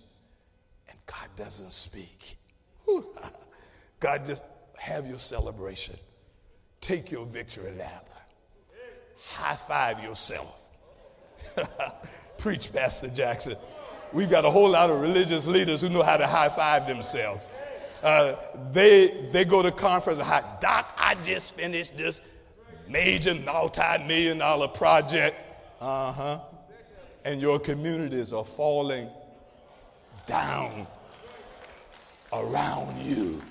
God 1.06 1.30
doesn't 1.36 1.72
speak. 1.72 2.38
God 4.00 4.26
just 4.26 4.44
have 4.78 5.08
your 5.08 5.20
celebration. 5.20 5.96
Take 6.82 7.12
your 7.12 7.26
victory 7.26 7.72
lap. 7.78 8.10
High 9.28 9.56
five 9.56 10.04
yourself. 10.04 10.70
Preach, 12.38 12.72
Pastor 12.72 13.10
Jackson. 13.10 13.56
We've 14.14 14.30
got 14.30 14.46
a 14.46 14.52
whole 14.52 14.70
lot 14.70 14.90
of 14.90 15.02
religious 15.02 15.48
leaders 15.48 15.82
who 15.82 15.90
know 15.90 16.04
how 16.04 16.18
to 16.18 16.28
high 16.28 16.50
five 16.50 16.88
themselves. 16.88 17.50
Uh, 18.04 18.36
they, 18.72 19.30
they 19.32 19.46
go 19.46 19.64
to 19.64 19.72
conference 19.72 20.20
and 20.20 20.28
high, 20.28 20.44
Doc, 20.62 20.94
I 20.98 21.16
just 21.24 21.56
finished 21.56 21.98
this 21.98 22.22
major 22.88 23.34
multi-million 23.34 24.38
dollar 24.38 24.68
project. 24.68 25.38
Uh-huh 25.82 26.40
and 27.26 27.42
your 27.42 27.60
communities 27.60 28.32
are 28.32 28.46
falling 28.46 29.10
down 30.28 30.88
around 32.42 32.98
you. 33.00 33.42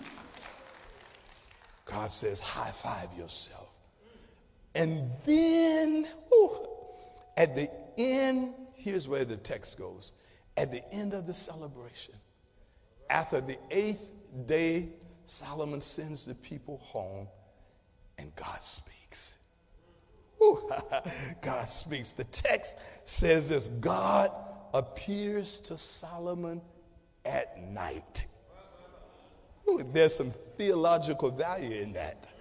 God 1.84 2.10
says, 2.10 2.40
high 2.40 2.70
five 2.70 3.08
yourself. 3.16 3.78
And 4.74 5.10
then, 5.24 6.06
whew, 6.28 6.68
at 7.36 7.54
the 7.54 7.70
end, 7.96 8.54
here's 8.74 9.08
where 9.08 9.24
the 9.24 9.36
text 9.36 9.78
goes. 9.78 10.12
At 10.56 10.72
the 10.72 10.82
end 10.92 11.14
of 11.14 11.26
the 11.26 11.34
celebration, 11.34 12.14
after 13.10 13.40
the 13.40 13.58
eighth 13.70 14.12
day, 14.46 14.88
Solomon 15.26 15.80
sends 15.80 16.26
the 16.26 16.34
people 16.34 16.78
home 16.78 17.28
and 18.18 18.34
God 18.36 18.60
speaks. 18.60 19.38
God 21.40 21.68
speaks. 21.68 22.12
The 22.12 22.24
text 22.24 22.78
says 23.04 23.48
this 23.48 23.68
God 23.68 24.30
appears 24.72 25.60
to 25.60 25.78
Solomon 25.78 26.60
at 27.24 27.62
night. 27.62 28.26
Ooh, 29.68 29.82
there's 29.92 30.14
some 30.14 30.30
theological 30.30 31.30
value 31.30 31.80
in 31.80 31.92
that. 31.94 32.32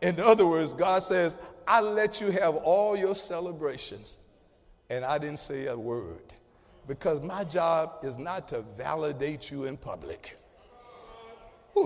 In 0.00 0.20
other 0.20 0.46
words, 0.46 0.74
God 0.74 1.02
says, 1.02 1.36
I 1.66 1.80
let 1.80 2.20
you 2.20 2.30
have 2.30 2.56
all 2.56 2.96
your 2.96 3.14
celebrations, 3.14 4.18
and 4.88 5.04
I 5.04 5.18
didn't 5.18 5.40
say 5.40 5.66
a 5.66 5.76
word 5.76 6.34
because 6.86 7.20
my 7.20 7.44
job 7.44 7.98
is 8.02 8.16
not 8.16 8.48
to 8.48 8.62
validate 8.76 9.50
you 9.50 9.64
in 9.64 9.76
public. 9.76 10.38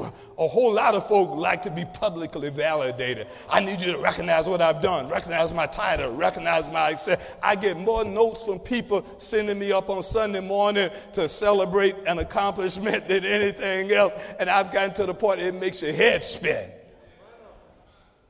A 0.00 0.48
whole 0.48 0.74
lot 0.74 0.94
of 0.94 1.06
folk 1.06 1.36
like 1.36 1.62
to 1.62 1.70
be 1.70 1.84
publicly 1.84 2.50
validated. 2.50 3.26
I 3.50 3.60
need 3.60 3.80
you 3.80 3.92
to 3.92 3.98
recognize 3.98 4.46
what 4.46 4.60
I've 4.60 4.82
done, 4.82 5.08
recognize 5.08 5.52
my 5.52 5.66
title, 5.66 6.14
recognize 6.14 6.70
my 6.70 6.90
success. 6.90 7.36
I 7.42 7.54
get 7.56 7.76
more 7.78 8.04
notes 8.04 8.44
from 8.44 8.58
people 8.58 9.04
sending 9.18 9.58
me 9.58 9.72
up 9.72 9.90
on 9.90 10.02
Sunday 10.02 10.40
morning 10.40 10.90
to 11.14 11.28
celebrate 11.28 11.94
an 12.06 12.18
accomplishment 12.18 13.08
than 13.08 13.24
anything 13.24 13.92
else. 13.92 14.14
And 14.38 14.50
I've 14.50 14.72
gotten 14.72 14.94
to 14.94 15.06
the 15.06 15.14
point 15.14 15.40
it 15.40 15.54
makes 15.54 15.82
your 15.82 15.92
head 15.92 16.24
spin. 16.24 16.68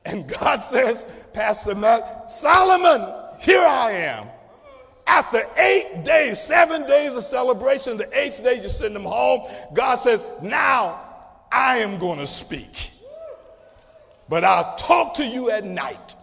And 0.05 0.27
God 0.27 0.59
says, 0.63 1.05
Pastor 1.33 1.75
Matt, 1.75 2.31
Solomon, 2.31 3.13
here 3.39 3.59
I 3.59 3.91
am. 3.91 4.27
After 5.05 5.43
eight 5.57 6.03
days, 6.05 6.41
seven 6.41 6.87
days 6.87 7.15
of 7.15 7.23
celebration, 7.23 7.97
the 7.97 8.09
eighth 8.17 8.43
day 8.43 8.61
you 8.61 8.69
send 8.69 8.95
them 8.95 9.03
home, 9.03 9.41
God 9.73 9.97
says, 9.97 10.25
Now 10.41 11.02
I 11.53 11.77
am 11.77 11.99
going 11.99 12.17
to 12.17 12.25
speak. 12.25 12.89
But 14.27 14.43
I'll 14.43 14.75
talk 14.75 15.13
to 15.15 15.25
you 15.25 15.51
at 15.51 15.63
night 15.63 16.15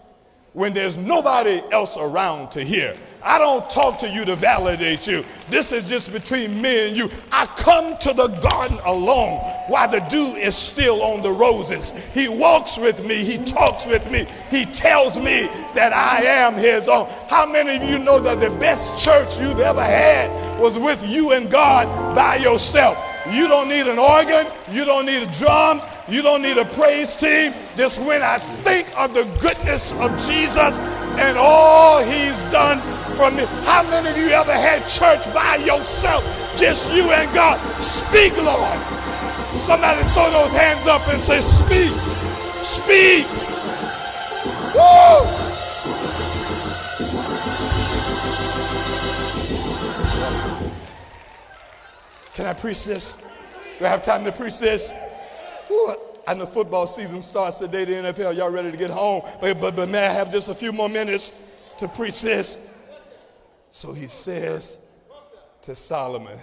when 0.52 0.74
there's 0.74 0.98
nobody 0.98 1.62
else 1.70 1.96
around 1.96 2.50
to 2.50 2.64
hear. 2.64 2.96
I 3.22 3.38
don't 3.38 3.68
talk 3.70 4.00
to 4.00 4.08
you 4.08 4.24
to 4.24 4.34
validate 4.34 5.06
you. 5.06 5.22
This 5.48 5.70
is 5.70 5.84
just 5.84 6.10
between 6.10 6.60
me 6.60 6.88
and 6.88 6.96
you. 6.96 7.08
I 7.30 7.46
come 7.56 7.96
to 7.98 8.12
the 8.12 8.26
garden 8.26 8.78
alone 8.84 9.38
while 9.68 9.88
the 9.88 10.00
dew 10.10 10.34
is 10.34 10.56
still 10.56 11.02
on 11.02 11.22
the 11.22 11.30
roses. 11.30 12.06
He 12.06 12.28
walks 12.28 12.78
with 12.78 13.06
me. 13.06 13.16
He 13.16 13.38
talks 13.44 13.86
with 13.86 14.10
me. 14.10 14.26
He 14.50 14.64
tells 14.64 15.16
me 15.16 15.48
that 15.74 15.92
I 15.92 16.22
am 16.22 16.54
his 16.54 16.88
own. 16.88 17.08
How 17.28 17.46
many 17.46 17.76
of 17.76 17.84
you 17.88 18.00
know 18.00 18.18
that 18.18 18.40
the 18.40 18.50
best 18.58 19.04
church 19.04 19.38
you've 19.38 19.60
ever 19.60 19.84
had 19.84 20.28
was 20.58 20.76
with 20.76 21.06
you 21.08 21.32
and 21.32 21.48
God 21.48 22.16
by 22.16 22.36
yourself? 22.36 22.96
You 23.32 23.48
don't 23.48 23.68
need 23.68 23.86
an 23.86 23.98
organ. 23.98 24.46
You 24.70 24.84
don't 24.84 25.06
need 25.06 25.30
drums. 25.32 25.82
You 26.08 26.22
don't 26.22 26.42
need 26.42 26.58
a 26.58 26.64
praise 26.64 27.14
team. 27.14 27.52
Just 27.76 28.00
when 28.00 28.22
I 28.22 28.38
think 28.38 28.88
of 28.98 29.14
the 29.14 29.24
goodness 29.40 29.92
of 29.92 30.10
Jesus 30.26 30.78
and 31.18 31.38
all 31.38 32.02
he's 32.02 32.38
done 32.50 32.78
for 33.16 33.30
me. 33.30 33.44
How 33.64 33.82
many 33.90 34.10
of 34.10 34.16
you 34.16 34.30
ever 34.30 34.52
had 34.52 34.86
church 34.88 35.22
by 35.32 35.56
yourself? 35.56 36.24
Just 36.56 36.92
you 36.92 37.04
and 37.12 37.32
God. 37.34 37.58
Speak, 37.80 38.36
Lord. 38.36 38.78
Somebody 39.54 40.02
throw 40.10 40.30
those 40.30 40.52
hands 40.52 40.86
up 40.86 41.06
and 41.08 41.20
say, 41.20 41.40
Speak. 41.40 41.92
Speak. 42.62 43.26
Woo! 44.74 45.49
Can 52.40 52.48
I 52.48 52.54
preach 52.54 52.86
this? 52.86 53.22
Do 53.78 53.84
I 53.84 53.88
have 53.88 54.02
time 54.02 54.24
to 54.24 54.32
preach 54.32 54.58
this? 54.58 54.94
Ooh, 55.70 55.94
and 56.26 56.40
the 56.40 56.46
football 56.46 56.86
season 56.86 57.20
starts 57.20 57.58
the 57.58 57.68
day 57.68 57.84
the 57.84 57.92
NFL. 57.92 58.34
Y'all 58.34 58.50
ready 58.50 58.70
to 58.70 58.78
get 58.78 58.90
home? 58.90 59.20
But, 59.42 59.60
but, 59.60 59.76
but 59.76 59.90
may 59.90 60.06
I 60.06 60.10
have 60.10 60.32
just 60.32 60.48
a 60.48 60.54
few 60.54 60.72
more 60.72 60.88
minutes 60.88 61.34
to 61.76 61.86
preach 61.86 62.22
this? 62.22 62.56
So 63.72 63.92
he 63.92 64.06
says 64.06 64.78
to 65.60 65.76
Solomon, 65.76 66.38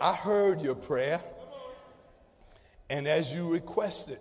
I 0.00 0.14
heard 0.14 0.60
your 0.60 0.74
prayer, 0.74 1.20
and 2.90 3.06
as 3.06 3.32
you 3.32 3.52
requested, 3.52 4.18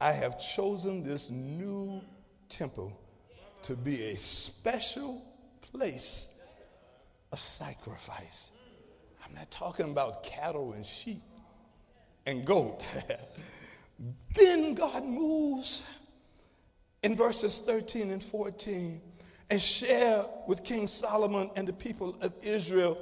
I 0.00 0.10
have 0.10 0.40
chosen 0.40 1.04
this 1.04 1.30
new 1.30 2.02
temple 2.48 2.98
to 3.62 3.76
be 3.76 4.06
a 4.06 4.16
special 4.16 5.24
place 5.70 6.30
of 7.30 7.38
sacrifice. 7.38 8.50
I'm 9.30 9.36
not 9.36 9.50
talking 9.50 9.90
about 9.90 10.24
cattle 10.24 10.72
and 10.72 10.84
sheep 10.84 11.22
and 12.26 12.44
goat. 12.44 12.82
then 14.34 14.74
God 14.74 15.04
moves 15.04 15.84
in 17.02 17.14
verses 17.14 17.60
13 17.60 18.10
and 18.10 18.22
14 18.22 19.00
and 19.50 19.60
share 19.60 20.24
with 20.48 20.64
King 20.64 20.88
Solomon 20.88 21.50
and 21.54 21.66
the 21.66 21.72
people 21.72 22.16
of 22.20 22.32
Israel 22.42 22.98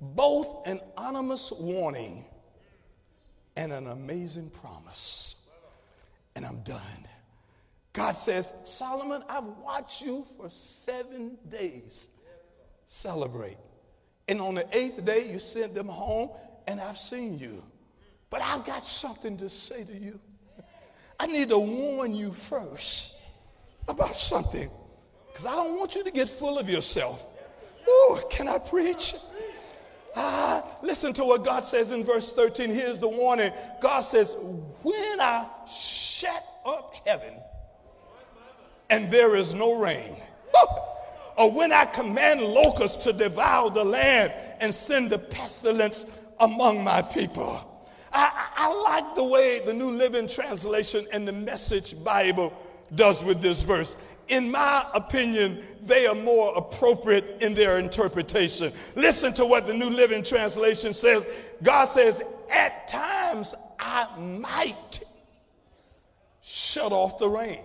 both 0.00 0.66
an 0.66 0.80
ominous 0.96 1.52
warning 1.52 2.24
and 3.56 3.72
an 3.72 3.88
amazing 3.88 4.50
promise. 4.50 5.48
And 6.36 6.44
I'm 6.44 6.60
done. 6.60 7.06
God 7.92 8.12
says, 8.12 8.52
Solomon, 8.62 9.22
I've 9.28 9.46
watched 9.64 10.02
you 10.02 10.24
for 10.36 10.48
seven 10.50 11.38
days 11.48 12.10
celebrate. 12.86 13.56
And 14.28 14.40
on 14.40 14.56
the 14.56 14.66
eighth 14.76 15.04
day, 15.04 15.28
you 15.30 15.38
sent 15.38 15.74
them 15.74 15.88
home, 15.88 16.30
and 16.66 16.80
I've 16.80 16.98
seen 16.98 17.38
you. 17.38 17.62
But 18.30 18.42
I've 18.42 18.64
got 18.64 18.84
something 18.84 19.36
to 19.38 19.48
say 19.48 19.84
to 19.84 19.96
you. 19.96 20.18
I 21.18 21.26
need 21.26 21.48
to 21.50 21.58
warn 21.58 22.14
you 22.14 22.32
first 22.32 23.16
about 23.88 24.16
something 24.16 24.68
because 25.28 25.46
I 25.46 25.54
don't 25.54 25.78
want 25.78 25.94
you 25.94 26.04
to 26.04 26.10
get 26.10 26.28
full 26.28 26.58
of 26.58 26.68
yourself. 26.68 27.26
Ooh, 27.88 28.20
can 28.30 28.48
I 28.48 28.58
preach? 28.58 29.14
Ah, 30.16 30.64
listen 30.82 31.12
to 31.14 31.24
what 31.24 31.44
God 31.44 31.62
says 31.62 31.92
in 31.92 32.02
verse 32.02 32.32
13. 32.32 32.70
Here's 32.70 32.98
the 32.98 33.08
warning 33.08 33.52
God 33.80 34.00
says, 34.00 34.34
When 34.82 35.20
I 35.20 35.46
shut 35.68 36.42
up 36.64 36.94
heaven 37.06 37.34
and 38.90 39.10
there 39.10 39.36
is 39.36 39.54
no 39.54 39.78
rain, 39.78 40.16
or 41.36 41.52
when 41.52 41.72
I 41.72 41.84
command 41.84 42.40
locusts 42.40 43.04
to 43.04 43.12
devour 43.12 43.70
the 43.70 43.84
land 43.84 44.32
and 44.60 44.74
send 44.74 45.10
the 45.10 45.18
pestilence 45.18 46.06
among 46.40 46.82
my 46.82 47.02
people. 47.02 47.72
I, 48.12 48.48
I, 48.56 48.82
like 48.82 49.14
the 49.14 49.24
way 49.24 49.60
the 49.64 49.74
New 49.74 49.90
Living 49.90 50.26
Translation 50.26 51.06
and 51.12 51.28
the 51.28 51.32
Message 51.32 52.02
Bible 52.02 52.52
does 52.94 53.22
with 53.22 53.42
this 53.42 53.62
verse. 53.62 53.96
In 54.28 54.50
my 54.50 54.86
opinion, 54.94 55.62
they 55.82 56.06
are 56.06 56.14
more 56.14 56.56
appropriate 56.56 57.42
in 57.42 57.54
their 57.54 57.78
interpretation. 57.78 58.72
Listen 58.94 59.34
to 59.34 59.44
what 59.44 59.66
the 59.66 59.74
New 59.74 59.90
Living 59.90 60.22
Translation 60.22 60.94
says. 60.94 61.26
God 61.62 61.86
says, 61.86 62.22
At 62.50 62.88
times 62.88 63.54
I 63.78 64.08
might 64.18 65.00
shut 66.42 66.92
off 66.92 67.18
the 67.18 67.28
rain 67.28 67.60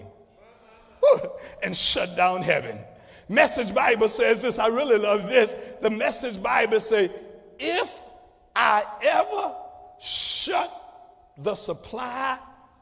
and 1.64 1.76
shut 1.76 2.16
down 2.18 2.42
heaven. 2.42 2.78
Message 3.32 3.74
Bible 3.74 4.10
says 4.10 4.41
this. 4.41 4.60
I 4.60 4.67
really 4.67 4.98
love 4.98 5.30
this. 5.30 5.56
The 5.82 5.89
Message 5.89 6.44
Bible 6.44 6.82
say, 6.82 7.10
if 7.58 8.02
I 8.54 8.84
ever 9.02 9.56
shut 10.02 10.70
the 11.38 11.56
supply 11.56 12.38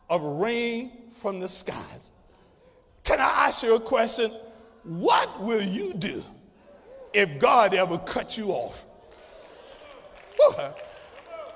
of 0.10 0.24
rain 0.24 0.92
from 1.12 1.40
the 1.40 1.48
skies. 1.48 2.12
Can 3.04 3.20
I 3.20 3.48
ask 3.48 3.62
you 3.62 3.76
a 3.76 3.80
question? 3.80 4.32
What 4.84 5.40
will 5.40 5.62
you 5.62 5.94
do 5.94 6.24
if 7.14 7.40
God 7.40 7.76
ever 7.76 8.00
cut 8.00 8.36
you 8.36 8.50
off? 8.50 8.86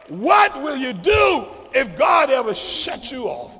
What 0.07 0.61
will 0.61 0.77
you 0.77 0.93
do 0.93 1.45
if 1.73 1.97
God 1.97 2.29
ever 2.29 2.53
shut 2.53 3.11
you 3.11 3.23
off? 3.23 3.59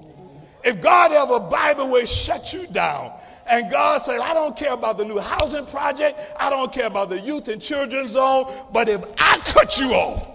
If 0.64 0.80
God 0.82 1.12
ever, 1.12 1.40
the 1.80 1.86
way, 1.86 2.06
shut 2.06 2.54
you 2.54 2.68
down? 2.68 3.14
And 3.50 3.70
God 3.70 4.02
said, 4.02 4.20
I 4.20 4.34
don't 4.34 4.56
care 4.56 4.74
about 4.74 4.98
the 4.98 5.06
new 5.06 5.20
housing 5.20 5.66
project. 5.66 6.20
I 6.40 6.50
don't 6.50 6.72
care 6.72 6.88
about 6.88 7.10
the 7.10 7.20
youth 7.20 7.48
and 7.50 7.62
children's 7.62 8.12
zone. 8.12 8.46
But 8.72 8.90
if 8.90 9.04
I 9.18 9.38
cut 9.40 9.80
you 9.80 9.88
off, 9.88 10.30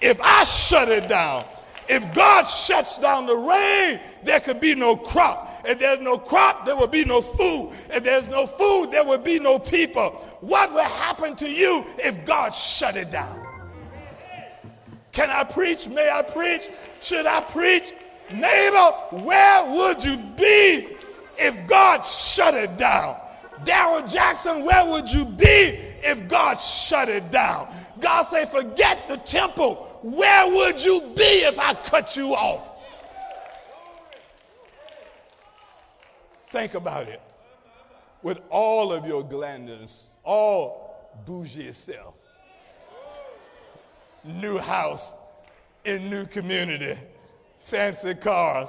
if 0.00 0.20
I 0.20 0.44
shut 0.44 0.88
it 0.88 1.08
down, 1.08 1.44
if 1.88 2.14
God 2.14 2.42
shuts 2.42 2.98
down 2.98 3.26
the 3.26 3.34
rain, 3.34 3.98
there 4.22 4.40
could 4.40 4.60
be 4.60 4.74
no 4.74 4.94
crop. 4.94 5.48
If 5.64 5.78
there's 5.78 6.00
no 6.00 6.18
crop, 6.18 6.66
there 6.66 6.76
will 6.76 6.86
be 6.86 7.04
no 7.04 7.22
food. 7.22 7.70
If 7.90 8.04
there's 8.04 8.28
no 8.28 8.46
food, 8.46 8.90
there 8.92 9.04
will 9.04 9.18
be 9.18 9.38
no 9.38 9.58
people. 9.58 10.10
What 10.40 10.70
will 10.72 10.84
happen 10.84 11.34
to 11.36 11.50
you 11.50 11.84
if 11.96 12.26
God 12.26 12.50
shut 12.50 12.96
it 12.96 13.10
down? 13.10 13.42
Can 15.12 15.30
I 15.30 15.44
preach? 15.44 15.88
May 15.88 16.10
I 16.10 16.22
preach? 16.22 16.68
Should 17.00 17.26
I 17.26 17.40
preach? 17.40 17.94
Neighbor, 18.30 19.24
where 19.24 19.74
would 19.74 20.04
you 20.04 20.18
be 20.36 20.97
if 21.38 21.66
God 21.66 22.02
shut 22.02 22.54
it 22.54 22.76
down? 22.76 23.16
Darrell 23.64 24.06
Jackson, 24.06 24.64
where 24.64 24.86
would 24.88 25.12
you 25.12 25.24
be 25.24 25.78
if 26.02 26.28
God 26.28 26.56
shut 26.60 27.08
it 27.08 27.30
down? 27.30 27.68
God 28.00 28.22
say, 28.22 28.44
forget 28.44 29.08
the 29.08 29.16
temple. 29.16 29.76
Where 30.02 30.46
would 30.54 30.82
you 30.82 31.00
be 31.16 31.44
if 31.44 31.58
I 31.58 31.74
cut 31.74 32.16
you 32.16 32.34
off? 32.34 32.70
Think 36.48 36.74
about 36.74 37.08
it. 37.08 37.20
With 38.22 38.40
all 38.50 38.92
of 38.92 39.06
your 39.06 39.22
glanders, 39.22 40.14
all 40.24 41.10
bougie 41.26 41.72
self, 41.72 42.14
new 44.24 44.58
house 44.58 45.12
in 45.84 46.10
new 46.10 46.26
community, 46.26 46.94
fancy 47.58 48.14
cars, 48.14 48.68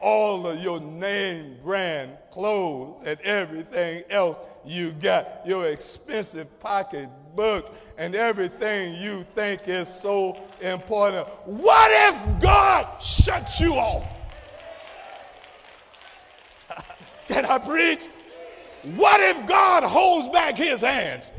all 0.00 0.46
of 0.46 0.62
your 0.62 0.80
name 0.80 1.56
brand 1.62 2.16
clothes 2.30 3.02
and 3.06 3.20
everything 3.20 4.04
else 4.10 4.38
you 4.64 4.92
got, 4.92 5.46
your 5.46 5.66
expensive 5.68 6.60
pocketbook 6.60 7.74
and 7.98 8.14
everything 8.14 8.94
you 9.00 9.24
think 9.34 9.66
is 9.66 9.88
so 9.88 10.38
important. 10.60 11.26
What 11.44 11.90
if 12.14 12.40
God 12.40 13.00
shuts 13.00 13.60
you 13.60 13.74
off? 13.74 14.16
Can 17.28 17.44
I 17.46 17.58
preach? 17.58 18.06
What 18.96 19.20
if 19.20 19.46
God 19.46 19.82
holds 19.82 20.28
back 20.30 20.56
his 20.56 20.80
hands? 20.80 21.32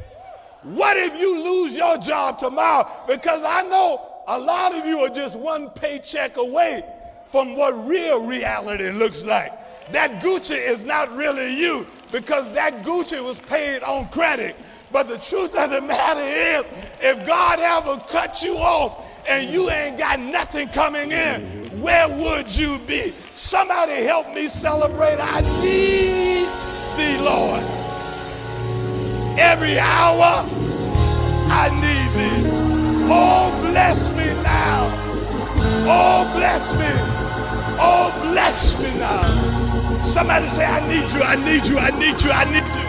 What 0.64 0.96
if 0.98 1.20
you 1.20 1.44
lose 1.44 1.76
your 1.76 1.98
job 1.98 2.38
tomorrow? 2.38 2.88
Because 3.08 3.44
I 3.44 3.64
know 3.64 4.08
a 4.28 4.38
lot 4.38 4.76
of 4.76 4.86
you 4.86 5.00
are 5.00 5.10
just 5.10 5.38
one 5.40 5.70
paycheck 5.72 6.38
away 6.38 6.84
from 7.32 7.56
what 7.56 7.88
real 7.88 8.26
reality 8.26 8.90
looks 8.90 9.24
like. 9.24 9.52
That 9.94 10.22
Gucci 10.22 10.58
is 10.58 10.84
not 10.84 11.10
really 11.16 11.56
you 11.58 11.88
because 12.12 12.54
that 12.54 12.84
Gucci 12.84 13.24
was 13.24 13.40
paid 13.40 13.84
on 13.84 14.10
credit. 14.10 14.56
But 14.92 15.08
the 15.08 15.18
truth 15.18 15.58
of 15.58 15.72
the 15.72 15.82
matter 15.82 16.20
is, 16.20 16.66
if 17.00 17.26
God 17.26 17.60
ever 17.60 18.02
cut 18.10 18.44
you 18.44 18.58
off 18.58 19.26
and 19.28 19.50
you 19.50 19.70
ain't 19.70 19.98
got 19.98 20.20
nothing 20.20 20.68
coming 20.70 21.12
in, 21.12 21.42
where 21.82 22.10
would 22.10 22.54
you 22.54 22.78
be? 22.80 23.14
Somebody 23.36 24.04
help 24.04 24.34
me 24.34 24.48
celebrate. 24.48 25.18
I 25.20 25.40
need 25.62 26.48
thee, 26.98 27.18
Lord. 27.24 27.64
Every 29.40 29.80
hour 29.80 30.46
I 31.54 31.70
need 31.80 32.20
thee. 32.20 32.50
Oh, 33.10 33.68
bless 33.70 34.10
me 34.10 34.26
now. 34.44 34.90
Oh, 35.88 36.32
bless 36.36 36.74
me. 36.78 37.21
Oh, 37.84 38.14
bless 38.32 38.80
me 38.80 38.92
now. 39.00 39.24
Somebody 40.04 40.48
say, 40.48 40.66
I 40.66 40.80
need 40.88 41.12
you, 41.14 41.22
I 41.24 41.36
need 41.36 41.66
you, 41.68 41.78
I 41.78 41.92
need 42.00 42.22
you, 42.22 42.32
I 42.32 42.46
need 42.54 42.68
you. 42.78 42.88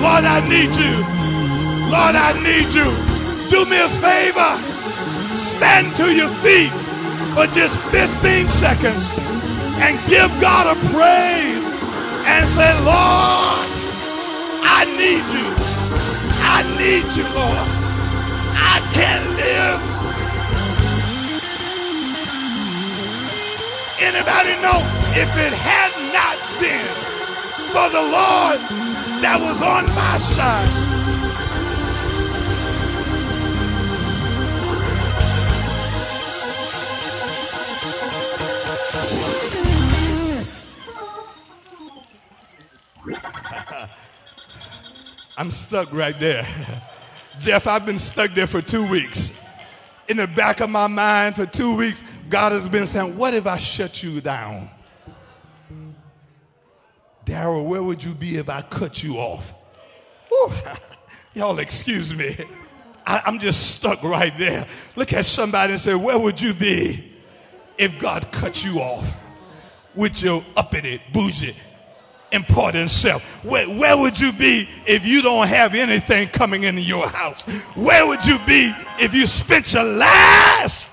Lord, 0.00 0.24
I 0.24 0.40
need 0.48 0.72
you. 0.74 0.94
Lord, 1.92 2.16
I 2.16 2.32
need 2.42 2.68
you. 2.72 2.88
Do 3.50 3.64
me 3.68 3.78
a 3.80 3.88
favor. 4.00 4.52
Stand 5.36 5.96
to 5.96 6.14
your 6.14 6.28
feet 6.44 6.70
for 7.34 7.46
just 7.54 7.82
15 7.90 8.48
seconds 8.48 9.12
and 9.80 9.98
give 10.08 10.30
God 10.40 10.66
a 10.68 10.76
praise 10.94 11.64
and 12.26 12.46
say, 12.48 12.72
Lord, 12.84 13.68
I 14.64 14.84
need 14.96 15.24
you. 15.36 15.48
I 16.44 16.62
need 16.78 17.06
you, 17.16 17.24
Lord. 17.34 17.68
I 18.54 18.80
can't 18.94 19.26
live. 19.36 19.87
Anybody 24.00 24.54
know 24.62 24.78
if 25.12 25.36
it 25.36 25.52
had 25.52 25.92
not 26.14 26.38
been 26.60 26.86
for 27.72 27.88
the 27.90 28.00
Lord 28.00 28.60
that 29.20 29.40
was 29.40 29.60
on 29.60 29.86
my 29.86 30.18
side? 30.18 30.68
I'm 45.36 45.50
stuck 45.50 45.92
right 45.92 46.16
there. 46.20 46.46
Jeff, 47.40 47.66
I've 47.66 47.84
been 47.84 47.98
stuck 47.98 48.30
there 48.32 48.46
for 48.46 48.62
two 48.62 48.86
weeks. 48.86 49.44
In 50.08 50.18
the 50.18 50.28
back 50.28 50.60
of 50.60 50.70
my 50.70 50.86
mind 50.86 51.34
for 51.36 51.46
two 51.46 51.76
weeks, 51.76 52.04
God 52.28 52.52
has 52.52 52.68
been 52.68 52.86
saying, 52.86 53.16
What 53.16 53.34
if 53.34 53.46
I 53.46 53.56
shut 53.56 54.02
you 54.02 54.20
down? 54.20 54.70
Darrell, 57.24 57.66
where 57.66 57.82
would 57.82 58.02
you 58.02 58.14
be 58.14 58.36
if 58.36 58.48
I 58.48 58.62
cut 58.62 59.02
you 59.02 59.16
off? 59.16 59.54
Y'all, 61.34 61.58
excuse 61.58 62.14
me. 62.14 62.36
I, 63.06 63.22
I'm 63.26 63.38
just 63.38 63.76
stuck 63.76 64.02
right 64.02 64.36
there. 64.38 64.66
Look 64.96 65.12
at 65.12 65.24
somebody 65.24 65.74
and 65.74 65.80
say, 65.80 65.94
Where 65.94 66.18
would 66.18 66.40
you 66.40 66.54
be 66.54 67.12
if 67.78 67.98
God 67.98 68.30
cut 68.32 68.64
you 68.64 68.80
off 68.80 69.16
with 69.94 70.22
your 70.22 70.44
uppity, 70.56 71.00
bougie, 71.12 71.54
important 72.32 72.90
self. 72.90 73.44
Where, 73.44 73.66
where 73.66 73.96
would 73.96 74.18
you 74.18 74.32
be 74.32 74.68
if 74.86 75.06
you 75.06 75.22
don't 75.22 75.48
have 75.48 75.74
anything 75.74 76.28
coming 76.28 76.64
into 76.64 76.82
your 76.82 77.08
house? 77.08 77.42
Where 77.74 78.06
would 78.06 78.24
you 78.24 78.38
be 78.46 78.72
if 78.98 79.14
you 79.14 79.26
spent 79.26 79.72
your 79.72 79.84
last? 79.84 80.90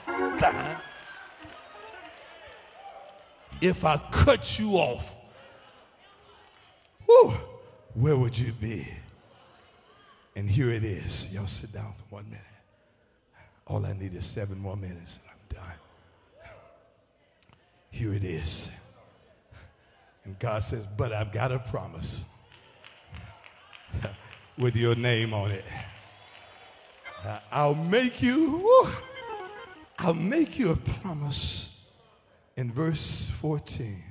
If 3.66 3.84
I 3.84 3.98
cut 4.12 4.60
you 4.60 4.74
off, 4.74 5.16
whew, 7.08 7.34
where 7.96 8.16
would 8.16 8.38
you 8.38 8.52
be? 8.52 8.88
And 10.36 10.48
here 10.48 10.70
it 10.70 10.84
is. 10.84 11.34
Y'all 11.34 11.48
sit 11.48 11.74
down 11.74 11.92
for 11.94 12.16
one 12.16 12.26
minute. 12.26 12.46
All 13.66 13.84
I 13.84 13.94
need 13.94 14.14
is 14.14 14.24
seven 14.24 14.60
more 14.60 14.78
minutes 14.78 15.18
and 15.18 15.32
I'm 15.32 15.64
done. 15.64 15.80
Here 17.90 18.14
it 18.14 18.24
is. 18.24 18.70
And 20.26 20.38
God 20.38 20.62
says, 20.62 20.86
But 20.86 21.12
I've 21.12 21.32
got 21.32 21.52
a 21.52 21.58
promise 21.58 22.22
with 24.60 24.76
your 24.76 24.94
name 24.94 25.34
on 25.34 25.50
it. 25.50 25.66
Uh, 27.26 27.40
I'll 27.52 27.74
make 27.74 28.22
you, 28.22 28.92
I'll 29.98 30.14
make 30.14 30.60
you 30.60 30.70
a 30.70 30.76
promise. 30.76 31.75
In 32.58 32.72
verse 32.72 33.30
14, 33.32 34.02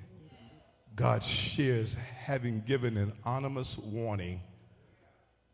God 0.95 1.23
shares, 1.23 1.95
having 1.95 2.61
given 2.67 2.99
an 2.99 3.13
anonymous 3.25 3.79
warning, 3.79 4.43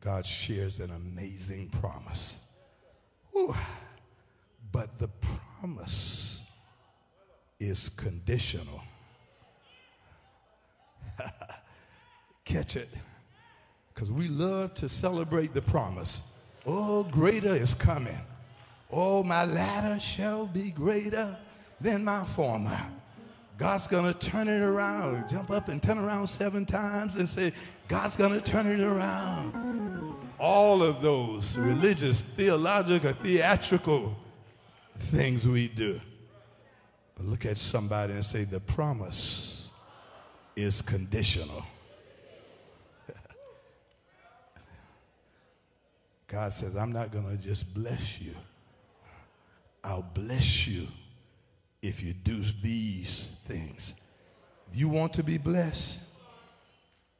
God 0.00 0.26
shares 0.26 0.80
an 0.80 0.90
amazing 0.90 1.68
promise. 1.68 2.48
Whew. 3.32 3.54
But 4.72 4.98
the 4.98 5.08
promise 5.60 6.44
is 7.60 7.88
conditional. 7.90 8.82
Catch 12.44 12.76
it. 12.76 12.88
Because 13.94 14.10
we 14.10 14.26
love 14.26 14.74
to 14.74 14.88
celebrate 14.88 15.54
the 15.54 15.62
promise. 15.62 16.22
Oh, 16.66 17.04
greater 17.04 17.54
is 17.54 17.74
coming. 17.74 18.20
Oh, 18.90 19.22
my 19.22 19.44
ladder 19.44 20.00
shall 20.00 20.46
be 20.46 20.72
greater 20.72 21.36
than 21.80 22.04
my 22.04 22.24
former. 22.24 22.80
God's 23.56 23.86
going 23.86 24.12
to 24.12 24.18
turn 24.18 24.48
it 24.48 24.62
around. 24.62 25.28
Jump 25.28 25.50
up 25.50 25.68
and 25.68 25.82
turn 25.82 25.98
around 25.98 26.26
seven 26.28 26.64
times 26.64 27.16
and 27.16 27.28
say, 27.28 27.52
God's 27.88 28.16
going 28.16 28.32
to 28.32 28.40
turn 28.40 28.66
it 28.66 28.80
around. 28.80 30.16
All 30.38 30.82
of 30.82 31.02
those 31.02 31.58
religious, 31.58 32.22
theological, 32.22 33.12
theatrical 33.12 34.16
things 34.98 35.46
we 35.46 35.68
do. 35.68 36.00
But 37.16 37.26
look 37.26 37.44
at 37.44 37.58
somebody 37.58 38.14
and 38.14 38.24
say, 38.24 38.44
the 38.44 38.60
promise 38.60 39.70
is 40.56 40.80
conditional. 40.80 41.62
God 46.28 46.54
says, 46.54 46.76
I'm 46.76 46.92
not 46.92 47.12
going 47.12 47.36
to 47.36 47.42
just 47.42 47.74
bless 47.74 48.22
you. 48.22 48.34
I'll 49.84 50.08
bless 50.14 50.66
you 50.66 50.86
if 51.82 52.02
you 52.02 52.12
do 52.12 52.42
these 52.62 53.36
things. 53.46 53.94
You 54.72 54.88
want 54.88 55.14
to 55.14 55.22
be 55.22 55.38
blessed? 55.38 56.00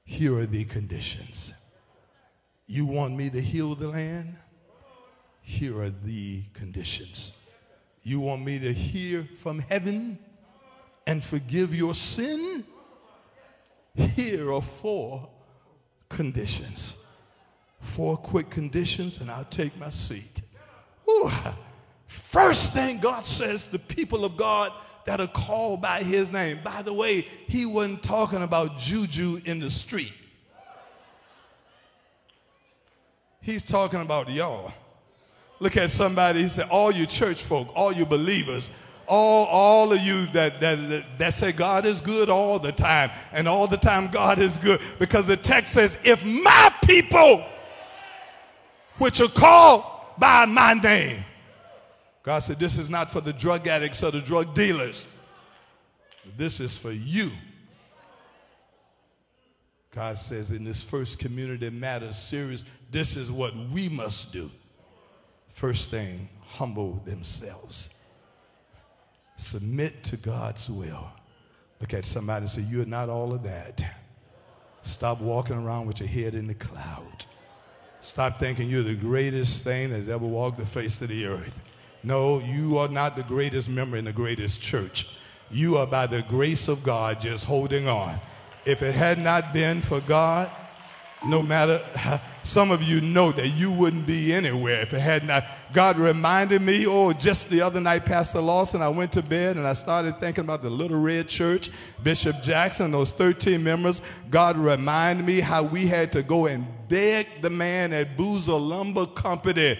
Here 0.05 0.37
are 0.37 0.47
the 0.47 0.65
conditions. 0.65 1.55
You 2.67 2.87
want 2.87 3.17
me 3.17 3.31
to 3.31 3.41
heal 3.41 3.75
the 3.75 3.89
land? 3.89 4.37
Here 5.43 5.81
are 5.81 5.91
the 5.91 6.43
conditions. 6.53 7.33
You 8.03 8.21
want 8.21 8.45
me 8.45 8.59
to 8.61 8.73
hear 8.73 9.25
from 9.37 9.59
heaven 9.59 10.19
and 11.07 11.23
forgive 11.23 11.75
your 11.75 11.95
sin? 11.95 12.65
Here 13.95 14.53
are 14.53 14.63
four 14.63 15.29
conditions. 16.09 17.03
Four 17.81 18.17
quick 18.17 18.51
conditions, 18.51 19.21
and 19.21 19.31
I'll 19.31 19.45
take 19.45 19.77
my 19.79 19.91
seat. 19.91 20.43
Whew. 21.05 21.31
First 22.11 22.73
thing 22.73 22.99
God 22.99 23.25
says, 23.25 23.69
the 23.69 23.79
people 23.79 24.25
of 24.25 24.37
God 24.37 24.73
that 25.07 25.21
are 25.21 25.29
called 25.29 25.81
by 25.81 26.03
his 26.03 26.33
name. 26.33 26.59
By 26.65 26.83
the 26.83 26.93
way, 26.93 27.21
he 27.21 27.67
wasn't 27.67 28.03
talking 28.03 28.43
about 28.43 28.79
juju 28.79 29.41
in 29.45 29.61
the 29.61 29.71
street. 29.71 30.13
He's 33.41 33.63
talking 33.63 34.01
about 34.01 34.29
y'all. 34.29 34.73
Look 35.61 35.77
at 35.77 35.93
somebody, 35.93 36.43
he 36.43 36.49
said, 36.49 36.69
all 36.69 36.91
you 36.91 37.07
church 37.07 37.45
folk, 37.45 37.69
all 37.77 37.93
you 37.93 38.05
believers, 38.05 38.73
all, 39.07 39.47
all 39.47 39.93
of 39.93 40.01
you 40.01 40.27
that, 40.33 40.61
that, 40.61 41.05
that 41.17 41.33
say 41.33 41.53
God 41.53 41.87
is 41.87 42.01
good 42.01 42.29
all 42.29 42.59
the 42.59 42.73
time, 42.73 43.13
and 43.33 43.47
all 43.47 43.69
the 43.69 43.77
time 43.77 44.09
God 44.09 44.41
is 44.41 44.59
good, 44.59 44.81
because 44.99 45.29
the 45.29 45.37
text 45.37 45.75
says, 45.75 45.97
if 46.03 46.25
my 46.25 46.75
people 46.85 47.45
which 48.99 49.21
are 49.21 49.29
called 49.29 49.85
by 50.19 50.45
my 50.47 50.75
name. 50.75 51.25
God 52.23 52.41
said, 52.41 52.59
This 52.59 52.79
is 52.79 52.91
not 52.91 53.11
for 53.11 53.21
the 53.21 53.33
drug 53.33 53.67
addicts 53.67 54.03
or 54.03 54.11
the 54.11 54.21
drug 54.21 54.55
dealers. 54.55 55.07
This 56.37 56.61
is 56.61 56.77
for 56.77 56.93
you. 56.93 57.31
God 59.95 60.19
says 60.19 60.51
in 60.51 60.65
this 60.65 60.83
first 60.83 61.19
community 61.19 61.69
matters 61.69 62.17
series, 62.17 62.65
this 62.91 63.17
is 63.17 63.31
what 63.31 63.55
we 63.73 63.89
must 63.89 64.33
do. 64.33 64.51
First 65.49 65.91
thing, 65.91 66.29
humble 66.43 66.95
themselves. 67.05 67.91
Submit 69.37 70.05
to 70.05 70.17
God's 70.17 70.69
will. 70.71 71.11
Look 71.81 71.95
at 71.95 72.05
somebody 72.05 72.43
and 72.43 72.51
say, 72.51 72.63
You're 72.63 72.85
not 72.85 73.09
all 73.09 73.33
of 73.33 73.43
that. 73.45 73.85
Stop 74.83 75.21
walking 75.21 75.57
around 75.57 75.87
with 75.87 76.01
your 76.01 76.09
head 76.09 76.35
in 76.35 76.47
the 76.47 76.55
cloud. 76.55 77.25
Stop 78.01 78.39
thinking 78.39 78.69
you're 78.69 78.83
the 78.83 78.95
greatest 78.95 79.65
thing 79.65 79.91
that's 79.91 80.09
ever 80.09 80.27
walked 80.27 80.59
the 80.59 80.67
face 80.67 81.01
of 81.03 81.09
the 81.09 81.27
earth. 81.27 81.61
No, 82.03 82.41
you 82.41 82.79
are 82.79 82.89
not 82.89 83.17
the 83.17 83.23
greatest 83.23 83.69
member 83.69 83.97
in 83.97 84.05
the 84.05 84.13
greatest 84.13 84.63
church. 84.63 85.19
You 85.51 85.77
are 85.79 85.87
by 85.87 86.07
the 86.07 86.23
grace 86.23 86.69
of 86.69 86.83
God 86.83 87.21
just 87.21 87.45
holding 87.45 87.89
on. 87.89 88.19
If 88.65 88.83
it 88.83 88.95
had 88.95 89.19
not 89.19 89.53
been 89.53 89.81
for 89.81 90.01
God, 90.01 90.51
no 91.27 91.43
matter 91.43 91.83
some 92.43 92.71
of 92.71 92.83
you 92.83 93.01
know 93.01 93.31
that 93.33 93.49
you 93.49 93.71
wouldn't 93.71 94.07
be 94.07 94.33
anywhere 94.33 94.81
if 94.81 94.95
it 94.95 95.01
had 95.01 95.27
not 95.27 95.45
god 95.73 95.99
reminded 95.99 96.63
me 96.63 96.87
oh 96.87 97.13
just 97.13 97.51
the 97.51 97.61
other 97.61 97.81
night 97.81 98.07
pastor 98.07 98.41
lawson 98.41 98.81
i 98.81 98.89
went 98.89 99.13
to 99.13 99.23
bed 99.23 99.57
and 99.57 99.67
i 99.67 99.73
started 99.75 100.19
thinking 100.19 100.45
about 100.45 100.63
the 100.63 100.71
little 100.71 100.99
red 100.99 101.29
church 101.29 101.69
bishop 102.03 102.41
jackson 102.43 102.91
those 102.91 103.13
13 103.13 103.63
members 103.63 104.01
god 104.31 104.57
reminded 104.57 105.25
me 105.27 105.41
how 105.41 105.63
we 105.63 105.87
had 105.87 106.11
to 106.11 106.23
go 106.23 106.47
and 106.47 106.67
beg 106.89 107.27
the 107.43 107.51
man 107.51 107.93
at 107.93 108.17
boozer 108.17 108.53
lumber 108.53 109.05
company 109.07 109.79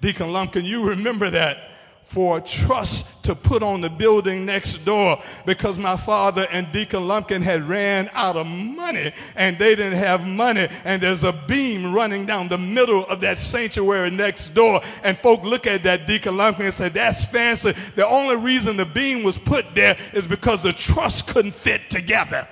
deacon 0.00 0.32
lumpkin 0.32 0.64
you 0.64 0.88
remember 0.88 1.30
that 1.30 1.58
for 2.06 2.38
a 2.38 2.40
trust 2.40 3.24
to 3.24 3.34
put 3.34 3.64
on 3.64 3.80
the 3.80 3.90
building 3.90 4.46
next 4.46 4.84
door 4.84 5.20
because 5.44 5.76
my 5.76 5.96
father 5.96 6.46
and 6.52 6.70
Deacon 6.70 7.08
Lumpkin 7.08 7.42
had 7.42 7.68
ran 7.68 8.08
out 8.14 8.36
of 8.36 8.46
money 8.46 9.10
and 9.34 9.58
they 9.58 9.74
didn't 9.74 9.98
have 9.98 10.24
money. 10.24 10.68
And 10.84 11.02
there's 11.02 11.24
a 11.24 11.32
beam 11.32 11.92
running 11.92 12.24
down 12.24 12.46
the 12.46 12.58
middle 12.58 13.04
of 13.06 13.20
that 13.22 13.40
sanctuary 13.40 14.10
next 14.10 14.50
door. 14.50 14.80
And 15.02 15.18
folk 15.18 15.42
look 15.42 15.66
at 15.66 15.82
that 15.82 16.06
Deacon 16.06 16.36
Lumpkin 16.36 16.66
and 16.66 16.74
say, 16.74 16.90
That's 16.90 17.24
fancy. 17.24 17.72
The 17.72 18.06
only 18.06 18.36
reason 18.36 18.76
the 18.76 18.86
beam 18.86 19.24
was 19.24 19.36
put 19.36 19.74
there 19.74 19.96
is 20.12 20.28
because 20.28 20.62
the 20.62 20.72
trust 20.72 21.26
couldn't 21.26 21.54
fit 21.54 21.90
together. 21.90 22.46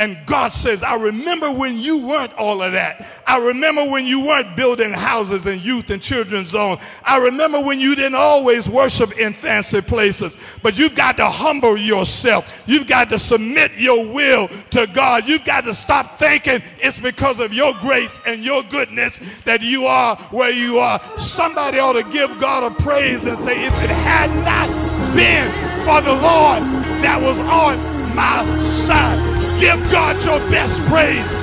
And 0.00 0.16
God 0.24 0.52
says, 0.52 0.82
I 0.82 0.94
remember 0.94 1.52
when 1.52 1.76
you 1.76 1.98
weren't 1.98 2.32
all 2.38 2.62
of 2.62 2.72
that. 2.72 3.06
I 3.26 3.36
remember 3.48 3.84
when 3.84 4.06
you 4.06 4.24
weren't 4.24 4.56
building 4.56 4.94
houses 4.94 5.44
and 5.44 5.60
youth 5.60 5.90
and 5.90 6.00
children's 6.00 6.48
zone. 6.48 6.78
I 7.04 7.18
remember 7.18 7.60
when 7.60 7.80
you 7.80 7.94
didn't 7.94 8.14
always 8.14 8.66
worship 8.66 9.18
in 9.18 9.34
fancy 9.34 9.82
places. 9.82 10.38
But 10.62 10.78
you've 10.78 10.94
got 10.94 11.18
to 11.18 11.26
humble 11.28 11.76
yourself. 11.76 12.64
You've 12.66 12.86
got 12.86 13.10
to 13.10 13.18
submit 13.18 13.72
your 13.76 14.10
will 14.10 14.48
to 14.70 14.86
God. 14.86 15.28
You've 15.28 15.44
got 15.44 15.64
to 15.64 15.74
stop 15.74 16.18
thinking 16.18 16.62
it's 16.78 16.98
because 16.98 17.38
of 17.38 17.52
your 17.52 17.74
grace 17.74 18.18
and 18.26 18.42
your 18.42 18.62
goodness 18.62 19.18
that 19.42 19.60
you 19.60 19.84
are 19.84 20.16
where 20.30 20.50
you 20.50 20.78
are. 20.78 20.98
Somebody 21.18 21.78
ought 21.78 21.92
to 21.92 22.04
give 22.04 22.38
God 22.38 22.72
a 22.72 22.74
praise 22.82 23.26
and 23.26 23.36
say, 23.36 23.66
if 23.66 23.84
it 23.84 23.90
had 23.90 24.30
not 24.46 24.90
been 25.14 25.46
for 25.84 26.00
the 26.00 26.14
Lord 26.14 26.62
that 27.02 27.20
was 27.20 27.38
on 27.40 28.16
my 28.16 28.58
side. 28.60 29.39
Give 29.60 29.78
God 29.90 30.24
your 30.24 30.38
best 30.50 30.80
praise. 30.86 31.36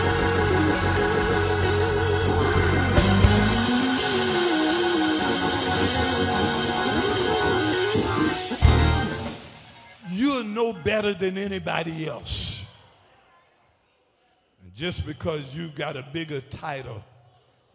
You're 10.12 10.43
no 10.43 10.73
better 10.73 11.13
than 11.13 11.38
anybody 11.38 12.08
else. 12.08 12.65
And 14.63 14.73
just 14.73 15.06
because 15.06 15.56
you've 15.56 15.75
got 15.75 15.95
a 15.95 16.01
bigger 16.01 16.41
title 16.41 17.03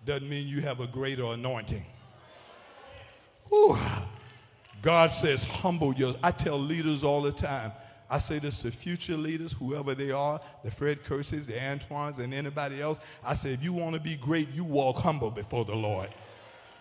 doesn't 0.05 0.28
mean 0.28 0.48
you 0.48 0.61
have 0.62 0.81
a 0.81 0.88
greater 0.88 1.24
anointing. 1.26 1.87
Whew. 3.48 3.78
God 4.83 5.12
says, 5.12 5.44
humble 5.44 5.94
yours. 5.94 6.16
I 6.20 6.33
tell 6.33 6.59
leaders 6.59 7.05
all 7.05 7.22
the 7.22 7.31
time, 7.31 7.70
I 8.12 8.18
say 8.18 8.38
this 8.38 8.59
to 8.59 8.70
future 8.70 9.16
leaders, 9.16 9.53
whoever 9.53 9.94
they 9.94 10.11
are, 10.11 10.38
the 10.62 10.70
Fred 10.70 11.03
Curses, 11.03 11.46
the 11.46 11.61
Antoines, 11.61 12.18
and 12.18 12.35
anybody 12.35 12.83
else. 12.83 13.01
I 13.25 13.33
say, 13.33 13.55
if 13.55 13.64
you 13.64 13.72
want 13.72 13.94
to 13.94 14.01
be 14.01 14.16
great, 14.16 14.51
you 14.53 14.64
walk 14.64 14.98
humble 14.98 15.31
before 15.31 15.64
the 15.64 15.75
Lord. 15.75 16.11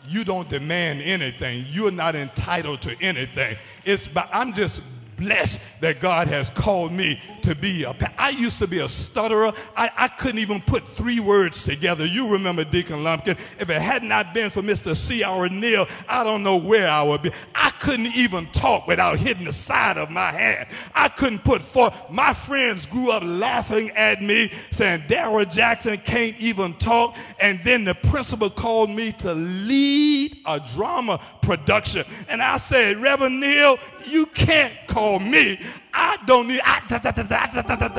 You 0.10 0.26
don't 0.26 0.50
demand 0.50 1.02
anything. 1.02 1.66
You're 1.70 1.90
not 1.90 2.18
entitled 2.18 2.82
to 2.82 2.98
anything. 3.00 3.56
It's 3.86 4.08
by, 4.08 4.28
I'm 4.34 4.52
just 4.52 4.82
blessed 5.22 5.60
that 5.82 6.00
God 6.00 6.28
has 6.28 6.50
called 6.50 6.92
me 6.92 7.22
to 7.44 7.56
be 7.56 7.84
a. 7.84 7.96
I 8.18 8.30
used 8.30 8.58
to 8.60 8.68
be 8.68 8.80
a 8.80 8.90
stutterer. 8.90 9.54
I, 9.78 9.90
I 9.96 10.08
couldn't 10.08 10.40
even 10.40 10.62
put 10.62 10.88
three 10.88 11.20
words 11.20 11.64
together. 11.64 12.06
You 12.06 12.32
remember 12.32 12.64
Deacon 12.64 13.04
Lumpkin. 13.04 13.38
If 13.60 13.70
it 13.70 13.82
had 13.82 14.04
not 14.04 14.34
been 14.34 14.50
for 14.50 14.62
Mr. 14.62 14.96
C. 14.96 15.24
R. 15.24 15.48
Neal, 15.48 15.88
I 16.10 16.24
don't 16.24 16.44
know 16.44 16.58
where 16.58 16.88
I 16.88 17.04
would 17.04 17.22
be. 17.22 17.32
I 17.54 17.70
couldn't 17.80 18.08
even 18.08 18.48
talk 18.48 18.88
without 18.88 19.18
hitting 19.18 19.46
the 19.46 19.54
side 19.54 19.98
of 19.98 20.10
my 20.10 20.32
hand. 20.32 20.68
I 20.96 21.08
couldn't 21.08 21.44
put 21.44 21.62
forth. 21.62 21.96
My 22.10 22.34
friends 22.34 22.86
grew 22.86 23.12
up 23.12 23.24
laughing 23.24 23.92
at 23.92 24.22
me, 24.22 24.50
saying 24.72 25.04
Darrell 25.08 25.46
Jackson 25.46 25.98
can't 25.98 26.38
even 26.40 26.74
talk. 26.76 27.16
And 27.40 27.60
then 27.64 27.84
the 27.84 27.96
principal 27.96 28.50
called 28.50 28.90
me 28.90 29.12
to 29.14 29.34
lead 29.34 30.38
a 30.46 30.60
drama 30.74 31.20
production. 31.42 32.06
And 32.30 32.42
I 32.42 32.58
said, 32.58 32.98
Reverend 32.98 33.40
Neal, 33.40 33.78
you 34.06 34.26
can't 34.28 34.74
call 34.88 35.20
me. 35.20 35.60
I 35.94 36.18
don't 36.26 36.48
need, 36.48 36.62
I, 36.64 36.82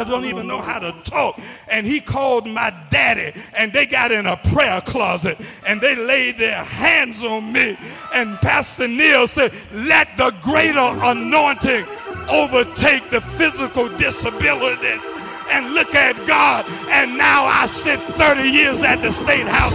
don't 0.09 0.24
even 0.24 0.46
know 0.46 0.61
how 0.61 0.78
to 0.78 0.92
talk. 1.05 1.38
And 1.68 1.87
he 1.87 2.00
called 2.00 2.46
my 2.46 2.74
daddy 2.90 3.38
and 3.55 3.72
they 3.72 3.87
got 3.87 4.12
in 4.12 4.26
a 4.26 4.37
prayer 4.37 4.81
closet 4.81 5.38
and 5.66 5.81
they 5.81 5.94
laid 5.94 6.38
their 6.38 6.64
hands 6.64 7.22
on 7.22 7.52
me. 7.52 7.76
And 8.14 8.37
Pastor 8.38 8.88
Neal 8.88 9.26
said, 9.26 9.52
let 9.72 10.16
the 10.16 10.35
greater 10.40 10.78
anointing 10.78 11.85
overtake 12.31 13.11
the 13.11 13.20
physical 13.20 13.88
disabilities. 13.98 15.02
And 15.50 15.74
look 15.74 15.94
at 15.94 16.16
God. 16.26 16.64
And 16.88 17.18
now 17.18 17.44
I 17.44 17.66
sit 17.66 18.00
30 18.00 18.48
years 18.48 18.83
at 18.83 19.02
the 19.02 19.12
State 19.12 19.46
House, 19.46 19.74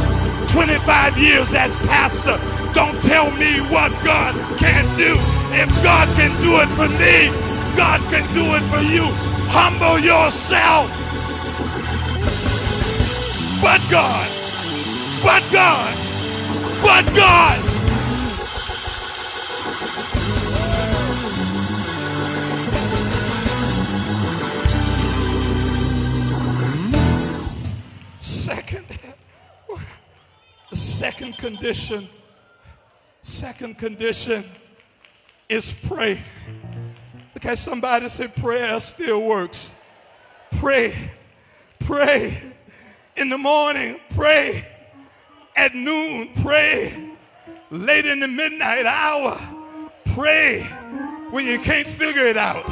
25 0.58 1.20
years 1.20 1.54
as 1.54 1.76
pastor. 1.86 2.36
Don't 2.74 3.00
tell 3.04 3.30
me 3.38 3.60
what 3.70 3.92
God 4.04 4.34
can't 4.58 4.90
do. 4.98 5.14
If 5.54 5.70
God 5.84 6.08
can 6.18 6.34
do 6.42 6.58
it 6.58 6.70
for 6.74 6.90
me, 6.98 7.30
God 7.78 8.02
can 8.10 8.26
do 8.34 8.56
it 8.56 8.64
for 8.64 8.82
you. 8.82 9.06
Humble 9.54 10.00
yourself. 10.00 10.90
But 13.62 13.80
God, 13.92 14.28
but 15.24 15.44
God, 15.54 15.94
but 16.82 17.06
God. 17.16 17.60
Second, 28.20 28.88
second 30.78 31.38
condition 31.38 32.08
Second 33.28 33.78
condition 33.78 34.46
is 35.50 35.74
pray. 35.86 36.24
Look 37.36 37.46
at 37.46 37.60
somebody 37.60 38.08
say 38.08 38.30
prayer 38.30 38.80
still 38.80 39.28
works. 39.28 39.84
Pray. 40.54 40.96
Pray. 41.80 42.54
In 43.18 43.28
the 43.28 43.38
morning, 43.38 44.00
pray. 44.16 44.66
At 45.58 45.76
noon, 45.76 46.30
pray. 46.42 47.10
Late 47.70 48.06
in 48.06 48.22
the 48.22 48.30
midnight 48.30 48.86
hour, 48.86 49.38
pray. 50.06 50.64
When 51.30 51.46
you 51.46 51.60
can't 51.60 51.88
figure 51.88 52.26
it 52.26 52.38
out, 52.38 52.66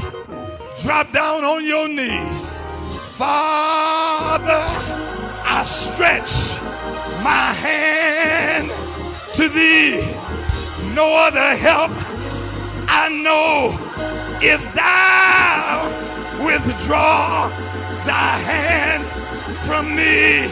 drop 0.81 1.11
down 1.11 1.43
on 1.43 1.65
your 1.65 1.89
knees. 1.89 2.53
Father, 3.17 4.63
I 5.43 5.63
stretch 5.65 6.64
my 7.25 7.47
hand 7.67 8.69
to 9.35 9.49
thee 9.49 9.99
no 10.93 11.05
other 11.27 11.49
help 11.67 11.91
I 12.87 13.09
know 13.09 13.75
if 14.41 14.61
thou 14.73 16.05
withdraw 16.45 17.49
thy 18.05 18.37
hand 18.37 19.03
from 19.65 19.95
me. 19.95 20.47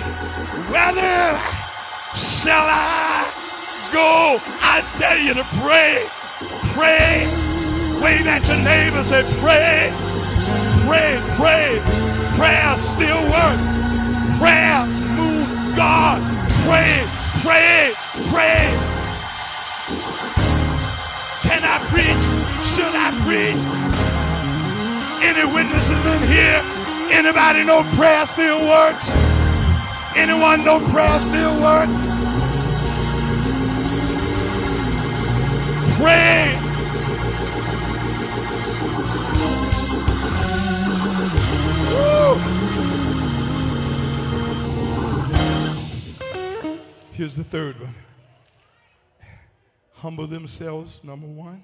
Whether 0.73 1.39
shall 2.17 2.65
I 2.67 3.29
go? 3.93 4.37
I 4.61 4.81
tell 4.97 5.17
you 5.17 5.33
to 5.35 5.45
pray. 5.61 6.05
Pray. 6.73 7.27
Wave 8.01 8.27
at 8.27 8.45
your 8.47 8.57
neighbors 8.65 9.07
Say, 9.07 9.23
pray. 9.39 9.93
Pray, 10.85 11.21
pray. 11.37 11.79
Prayer 12.35 12.75
still 12.77 13.23
works. 13.29 14.39
Prayer 14.39 14.85
moves 15.15 15.75
God. 15.77 16.32
Pray, 16.65 17.05
pray, 17.43 17.93
pray. 18.29 18.63
Can 21.43 21.61
I 21.63 21.77
preach? 21.91 22.23
Should 22.65 22.95
I 22.95 23.11
preach? 23.25 23.83
any 25.23 25.45
witnesses 25.53 26.05
in 26.05 26.27
here? 26.27 26.61
Anybody 27.11 27.63
know 27.63 27.83
prayer 27.95 28.25
still 28.25 28.59
works? 28.67 29.13
Anyone 30.15 30.63
know 30.65 30.79
prayer 30.91 31.19
still 31.19 31.61
works? 31.61 31.99
Pray. 35.97 36.59
Here's 47.13 47.35
the 47.35 47.43
third 47.43 47.79
one 47.79 47.93
humble 49.97 50.25
themselves, 50.25 51.03
number 51.03 51.27
one. 51.27 51.61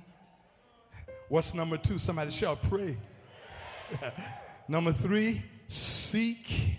What's 1.28 1.56
number 1.56 1.76
two? 1.76 1.98
Somebody 1.98 2.30
shall 2.30 2.56
pray. 2.56 2.98
number 4.68 4.92
three, 4.92 5.42
seek 5.68 6.78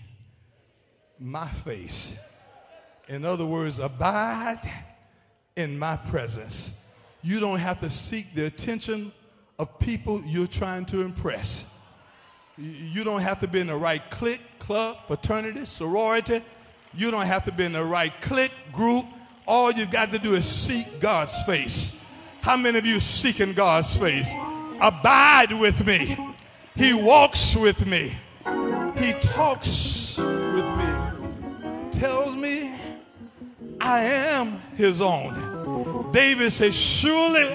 my 1.19 1.47
face. 1.47 2.17
In 3.09 3.25
other 3.25 3.45
words, 3.45 3.77
abide 3.77 4.61
in 5.57 5.77
my 5.77 5.97
presence. 5.97 6.71
You 7.21 7.41
don't 7.41 7.59
have 7.59 7.81
to 7.81 7.89
seek 7.89 8.33
the 8.33 8.45
attention 8.45 9.11
of 9.59 9.79
people 9.79 10.21
you're 10.25 10.47
trying 10.47 10.85
to 10.85 11.01
impress. 11.01 11.71
You 12.57 13.03
don't 13.03 13.21
have 13.21 13.41
to 13.41 13.49
be 13.49 13.59
in 13.59 13.67
the 13.67 13.75
right 13.75 14.01
clique, 14.09 14.41
club, 14.59 14.95
fraternity, 15.07 15.65
sorority. 15.65 16.41
You 16.93 17.11
don't 17.11 17.25
have 17.25 17.45
to 17.45 17.51
be 17.51 17.65
in 17.65 17.73
the 17.73 17.83
right 17.83 18.11
clique, 18.21 18.51
group. 18.71 19.05
All 19.47 19.71
you 19.71 19.85
got 19.85 20.11
to 20.11 20.19
do 20.19 20.35
is 20.35 20.45
seek 20.45 20.99
God's 20.99 21.41
face. 21.43 22.01
How 22.41 22.57
many 22.57 22.77
of 22.77 22.85
you 22.85 22.99
seeking 22.99 23.53
God's 23.53 23.95
face? 23.97 24.31
Abide 24.81 25.53
with 25.53 25.85
me. 25.85 26.17
He 26.75 26.93
walks 26.93 27.55
with 27.55 27.85
me. 27.85 28.15
He 28.97 29.13
talks 29.21 30.17
with 30.17 30.65
me. 30.77 31.91
Tells 31.91 32.35
me 32.35 32.73
I 33.79 34.01
am 34.03 34.59
his 34.75 35.01
own. 35.01 36.11
David 36.11 36.51
says, 36.51 36.75
Surely 36.75 37.49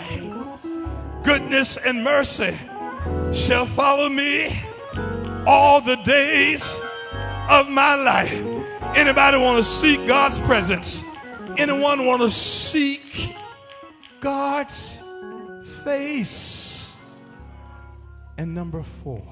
goodness 1.23 1.77
and 1.77 2.03
mercy 2.03 2.57
shall 3.33 3.67
follow 3.67 4.09
me 4.09 4.57
all 5.47 5.81
the 5.81 5.97
days 5.97 6.79
of 7.51 7.69
my 7.69 7.95
life. 7.95 8.46
Anybody 8.97 9.37
want 9.37 9.59
to 9.59 9.63
seek 9.63 10.07
God's 10.07 10.41
presence? 10.41 11.05
Anyone 11.59 12.07
want 12.07 12.23
to 12.23 12.31
seek 12.31 13.37
God's 14.21 15.03
face? 15.85 16.97
And 18.39 18.55
number 18.55 18.83
four, 18.83 19.23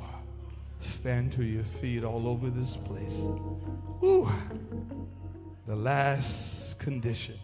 stand 0.80 1.32
to 1.32 1.44
your 1.44 1.64
feet 1.64 2.04
all 2.04 2.28
over 2.28 2.50
this 2.50 2.76
place. 2.76 3.24
Woo. 4.02 4.30
The 5.66 5.76
last 5.76 6.78
condition. 6.78 7.38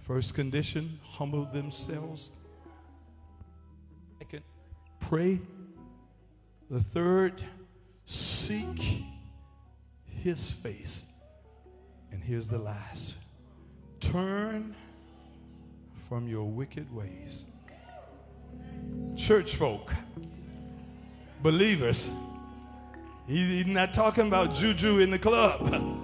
First 0.00 0.34
condition, 0.34 0.98
humble 1.04 1.44
themselves. 1.44 2.32
Second, 4.18 4.42
pray. 4.98 5.40
The 6.68 6.80
third, 6.80 7.40
seek 8.06 9.04
his 10.20 10.52
face. 10.52 11.06
And 12.10 12.22
here's 12.22 12.48
the 12.48 12.58
last 12.58 13.16
turn 14.00 14.74
from 15.94 16.28
your 16.28 16.44
wicked 16.44 16.92
ways. 16.94 17.44
Church 19.16 19.54
folk, 19.54 19.94
believers, 21.42 22.10
he's 23.26 23.66
not 23.66 23.94
talking 23.94 24.26
about 24.28 24.54
juju 24.54 24.98
in 24.98 25.10
the 25.10 25.18
club. 25.18 25.98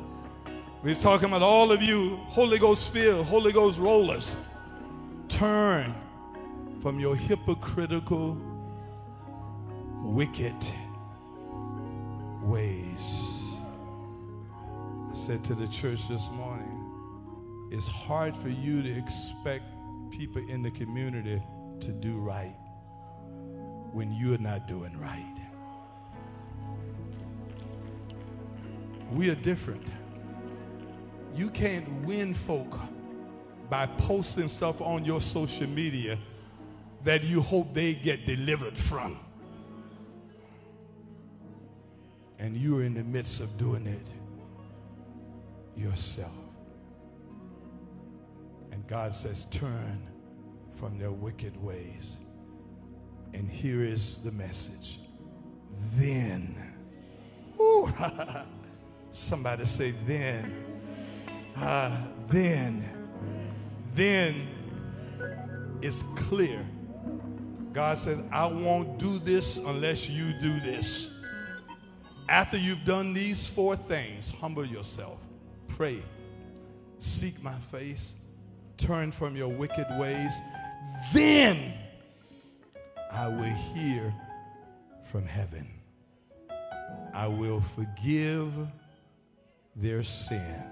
He's 0.84 0.98
talking 0.98 1.28
about 1.28 1.42
all 1.42 1.72
of 1.72 1.82
you 1.82 2.16
Holy 2.28 2.58
Ghost 2.58 2.92
filled, 2.92 3.26
Holy 3.26 3.52
Ghost 3.52 3.78
rollers. 3.78 4.36
Turn 5.28 5.94
from 6.80 7.00
your 7.00 7.16
hypocritical, 7.16 8.38
wicked 10.02 10.54
ways. 12.42 13.37
Said 15.28 15.44
to 15.44 15.54
the 15.54 15.68
church 15.68 16.08
this 16.08 16.30
morning, 16.30 17.68
it's 17.70 17.86
hard 17.86 18.34
for 18.34 18.48
you 18.48 18.80
to 18.80 18.88
expect 18.88 19.62
people 20.10 20.40
in 20.48 20.62
the 20.62 20.70
community 20.70 21.42
to 21.80 21.92
do 21.92 22.18
right 22.18 22.56
when 23.92 24.10
you're 24.10 24.38
not 24.38 24.66
doing 24.66 24.98
right. 24.98 25.36
We 29.12 29.28
are 29.28 29.34
different. 29.34 29.92
You 31.34 31.50
can't 31.50 31.86
win 32.04 32.32
folk 32.32 32.78
by 33.68 33.84
posting 33.84 34.48
stuff 34.48 34.80
on 34.80 35.04
your 35.04 35.20
social 35.20 35.66
media 35.66 36.18
that 37.04 37.22
you 37.22 37.42
hope 37.42 37.74
they 37.74 37.92
get 37.92 38.24
delivered 38.24 38.78
from. 38.78 39.18
And 42.38 42.56
you're 42.56 42.82
in 42.82 42.94
the 42.94 43.04
midst 43.04 43.40
of 43.40 43.58
doing 43.58 43.86
it 43.86 44.14
yourself. 45.78 46.32
And 48.72 48.86
God 48.86 49.14
says, 49.14 49.46
Turn 49.46 50.06
from 50.70 50.98
their 50.98 51.12
wicked 51.12 51.56
ways. 51.62 52.18
And 53.34 53.50
here 53.50 53.82
is 53.82 54.18
the 54.18 54.32
message. 54.32 55.00
Then, 55.96 56.74
somebody 59.10 59.64
say, 59.66 59.92
then, 60.06 60.64
uh, 61.56 61.96
then, 62.28 62.84
then 63.94 64.46
it's 65.82 66.02
clear. 66.16 66.66
God 67.72 67.98
says, 67.98 68.20
I 68.30 68.46
won't 68.46 68.98
do 68.98 69.18
this 69.18 69.58
unless 69.58 70.08
you 70.08 70.32
do 70.40 70.60
this. 70.60 71.20
After 72.28 72.56
you've 72.56 72.84
done 72.84 73.14
these 73.14 73.46
four 73.46 73.76
things, 73.76 74.32
humble 74.40 74.64
yourself, 74.64 75.18
pray, 75.78 76.02
seek 76.98 77.40
my 77.40 77.54
face, 77.54 78.16
turn 78.78 79.12
from 79.12 79.36
your 79.36 79.46
wicked 79.46 79.86
ways, 79.96 80.32
then 81.14 81.72
I 83.12 83.28
will 83.28 83.44
hear 83.44 84.12
from 85.04 85.24
heaven. 85.24 85.68
I 87.14 87.28
will 87.28 87.60
forgive 87.60 88.52
their 89.76 90.02
sin. 90.02 90.64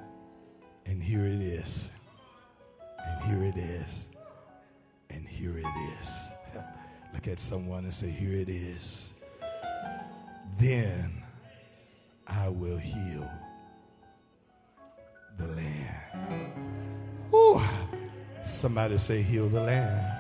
And 0.87 1.01
here 1.01 1.25
it 1.25 1.41
is. 1.41 1.89
And 3.07 3.23
here 3.31 3.45
it 3.45 3.57
is. 3.57 4.09
And 5.11 5.29
here 5.29 5.57
it 5.57 6.01
is. 6.01 6.31
Look 7.15 7.29
at 7.29 7.39
someone 7.39 7.85
and 7.85 7.95
say, 7.95 8.11
Here 8.11 8.37
it 8.37 8.49
is. 8.49 9.15
Then 10.59 11.23
I 12.27 12.49
will 12.49 12.79
heal 12.79 13.31
the 15.39 15.49
land. 15.49 15.97
Whew. 17.31 17.63
Somebody 18.45 18.99
say, 18.99 19.23
Heal 19.23 19.49
the 19.49 19.61
land. 19.61 20.13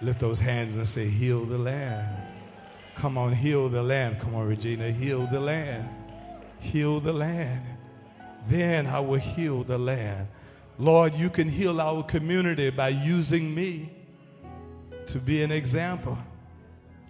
Lift 0.00 0.20
those 0.20 0.40
hands 0.40 0.76
and 0.76 0.86
say, 0.86 1.08
Heal 1.08 1.44
the 1.44 1.58
land. 1.58 2.16
Come 2.94 3.16
on, 3.16 3.32
heal 3.32 3.68
the 3.68 3.82
land. 3.82 4.18
Come 4.18 4.34
on, 4.34 4.46
Regina, 4.46 4.90
heal 4.90 5.26
the 5.26 5.40
land. 5.40 5.88
Heal 6.58 7.00
the 7.00 7.12
land. 7.12 7.64
Then 8.48 8.86
I 8.86 9.00
will 9.00 9.20
heal 9.20 9.62
the 9.62 9.78
land. 9.78 10.28
Lord, 10.78 11.14
you 11.14 11.30
can 11.30 11.48
heal 11.48 11.80
our 11.80 12.02
community 12.02 12.70
by 12.70 12.88
using 12.88 13.54
me 13.54 13.90
to 15.06 15.18
be 15.18 15.42
an 15.42 15.52
example. 15.52 16.18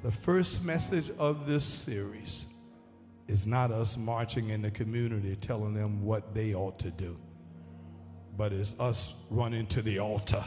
The 0.02 0.10
first 0.10 0.64
message 0.64 1.10
of 1.18 1.46
this 1.46 1.64
series 1.64 2.46
is 3.28 3.46
not 3.46 3.70
us 3.70 3.96
marching 3.96 4.50
in 4.50 4.62
the 4.62 4.70
community 4.70 5.36
telling 5.36 5.74
them 5.74 6.02
what 6.02 6.34
they 6.34 6.54
ought 6.54 6.78
to 6.80 6.90
do, 6.90 7.16
but 8.36 8.52
it's 8.52 8.74
us 8.80 9.12
running 9.30 9.66
to 9.66 9.82
the 9.82 9.98
altar 9.98 10.42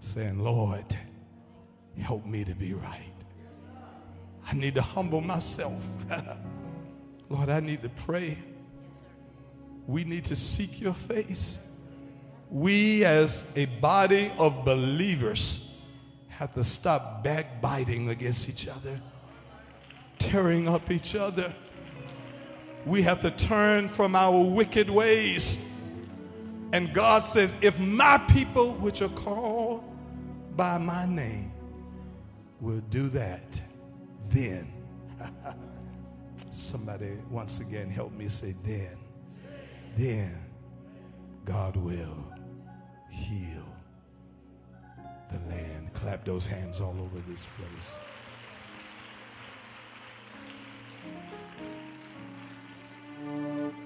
saying, 0.00 0.42
Lord, 0.42 0.96
help 2.00 2.24
me 2.24 2.44
to 2.44 2.54
be 2.54 2.72
right. 2.72 3.12
I 4.50 4.54
need 4.54 4.74
to 4.74 4.82
humble 4.82 5.20
myself. 5.20 5.86
Lord, 7.28 7.50
I 7.50 7.60
need 7.60 7.82
to 7.82 7.88
pray. 7.90 8.38
We 9.86 10.04
need 10.04 10.24
to 10.26 10.36
seek 10.36 10.80
your 10.80 10.94
face. 10.94 11.70
We, 12.48 13.04
as 13.04 13.46
a 13.54 13.66
body 13.66 14.32
of 14.38 14.64
believers, 14.64 15.70
have 16.28 16.54
to 16.54 16.64
stop 16.64 17.22
backbiting 17.22 18.08
against 18.08 18.48
each 18.48 18.66
other, 18.66 19.00
tearing 20.30 20.68
up 20.68 20.92
each 20.92 21.16
other. 21.16 21.52
We 22.86 23.02
have 23.02 23.20
to 23.22 23.32
turn 23.32 23.88
from 23.88 24.14
our 24.14 24.40
wicked 24.54 24.88
ways. 24.88 25.58
And 26.72 26.94
God 26.94 27.24
says, 27.24 27.52
if 27.60 27.78
my 27.80 28.18
people, 28.28 28.74
which 28.74 29.02
are 29.02 29.08
called 29.08 29.82
by 30.56 30.78
my 30.78 31.04
name, 31.04 31.52
will 32.60 32.82
do 32.90 33.08
that, 33.08 33.60
then. 34.28 34.72
Somebody 36.52 37.18
once 37.28 37.58
again 37.58 37.90
help 37.90 38.12
me 38.12 38.28
say, 38.28 38.54
then. 38.64 38.96
Then 39.96 40.38
God 41.44 41.74
will 41.74 42.32
heal 43.10 43.66
the 45.32 45.38
land. 45.48 45.92
Clap 45.92 46.24
those 46.24 46.46
hands 46.46 46.80
all 46.80 46.96
over 47.00 47.18
this 47.28 47.48
place. 47.56 47.96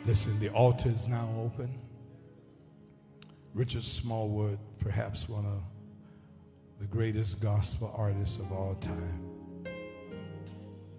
Listen, 0.07 0.39
the 0.39 0.51
altar 0.51 0.91
is 0.91 1.09
now 1.09 1.29
open. 1.39 1.72
Richard 3.55 3.85
Smallwood, 3.85 4.59
perhaps 4.79 5.29
one 5.29 5.47
of 5.47 5.62
the 6.79 6.87
greatest 6.87 7.41
gospel 7.41 7.95
artists 7.97 8.39
of 8.39 8.53
all 8.53 8.75
time, 8.75 9.64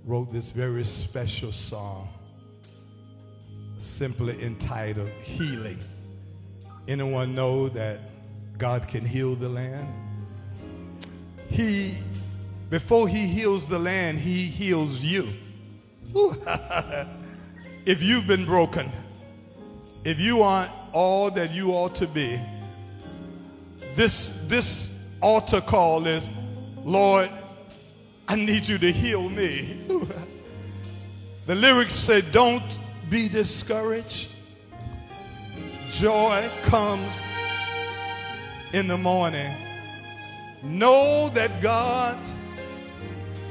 wrote 0.06 0.32
this 0.32 0.52
very 0.52 0.86
special 0.86 1.52
song 1.52 2.10
simply 3.78 4.42
entitled 4.42 5.10
Healing. 5.24 5.80
Anyone 6.88 7.36
know 7.36 7.70
that 7.70 8.00
God 8.58 8.88
can 8.88 9.06
heal 9.06 9.36
the 9.36 9.50
land? 9.50 9.88
He, 11.50 11.98
before 12.70 13.08
he 13.08 13.28
heals 13.28 13.68
the 13.68 13.80
land, 13.80 14.20
he 14.20 14.46
heals 14.46 15.04
you. 15.04 15.28
if 17.86 18.02
you've 18.02 18.26
been 18.26 18.46
broken, 18.46 18.90
if 20.06 20.20
you 20.20 20.44
aren't 20.44 20.72
all 20.94 21.30
that 21.32 21.52
you 21.52 21.72
ought 21.72 21.96
to 21.96 22.08
be, 22.08 22.40
this, 23.96 24.30
this 24.44 24.98
altar 25.22 25.60
call 25.60 26.08
is, 26.08 26.30
Lord, 26.86 27.30
I 28.30 28.36
need 28.36 28.66
you 28.66 28.78
to 28.78 28.92
heal 28.92 29.28
me. 29.30 29.78
the 31.48 31.56
lyrics 31.56 31.96
say, 31.96 32.22
Don't 32.22 32.80
be 33.10 33.28
discouraged. 33.28 34.30
Joy 35.90 36.50
comes 36.64 37.22
in 38.72 38.88
the 38.88 38.98
morning. 38.98 39.54
Know 40.64 41.30
that 41.34 41.62
God 41.62 42.18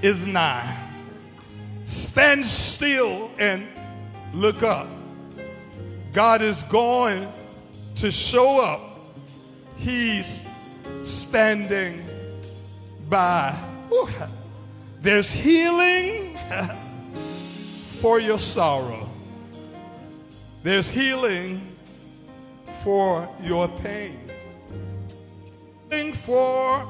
is 0.02 0.26
nigh. 0.26 0.83
Stand 1.84 2.46
still 2.46 3.30
and 3.38 3.66
look 4.32 4.62
up. 4.62 4.88
God 6.12 6.42
is 6.42 6.62
going 6.64 7.28
to 7.96 8.10
show 8.10 8.60
up. 8.60 8.98
He's 9.76 10.44
standing 11.02 12.04
by. 13.08 13.56
There's 15.00 15.30
healing 15.30 16.38
for 17.86 18.20
your 18.20 18.38
sorrow. 18.38 19.08
There's 20.62 20.88
healing 20.88 21.60
for 22.82 23.28
your 23.42 23.68
pain. 23.68 24.18
Healing 25.90 26.14
for 26.14 26.88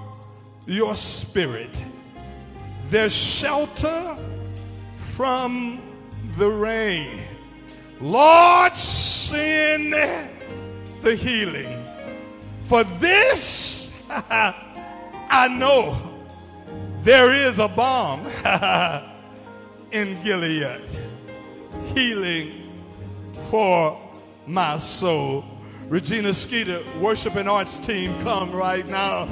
your 0.66 0.95
spirit. 0.95 1.82
There's 2.90 3.14
shelter 3.14 4.16
from 5.15 5.81
the 6.37 6.49
rain. 6.49 7.23
Lord, 8.01 8.75
send 8.75 9.93
the 11.03 11.15
healing. 11.15 11.85
For 12.62 12.83
this 12.85 14.05
I 14.11 15.49
know 15.49 15.97
there 17.03 17.33
is 17.33 17.59
a 17.59 17.69
balm 17.69 18.27
in 19.93 20.21
Gilead, 20.25 20.81
healing 21.95 22.53
for 23.51 24.01
my 24.47 24.79
soul. 24.79 25.45
Regina 25.89 26.35
Skeeter, 26.35 26.83
worship 26.99 27.37
and 27.37 27.49
arts 27.49 27.77
team, 27.77 28.19
come 28.21 28.51
right 28.51 28.87
now. 28.89 29.29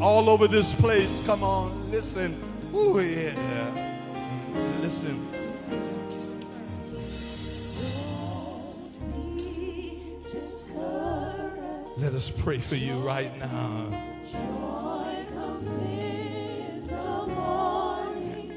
All 0.00 0.28
over 0.28 0.48
this 0.48 0.74
place. 0.74 1.24
Come 1.24 1.42
on, 1.42 1.90
listen. 1.90 2.36
Oh, 2.74 2.98
yeah. 2.98 3.93
Listen. 4.80 5.28
Let 11.96 12.12
us 12.12 12.30
pray 12.30 12.58
for 12.58 12.76
you 12.76 12.98
right 13.00 13.36
now. 13.38 13.88
Joy 14.30 15.24
comes 15.32 15.66
in 15.66 16.82
the 16.84 17.26
morning. 17.26 18.54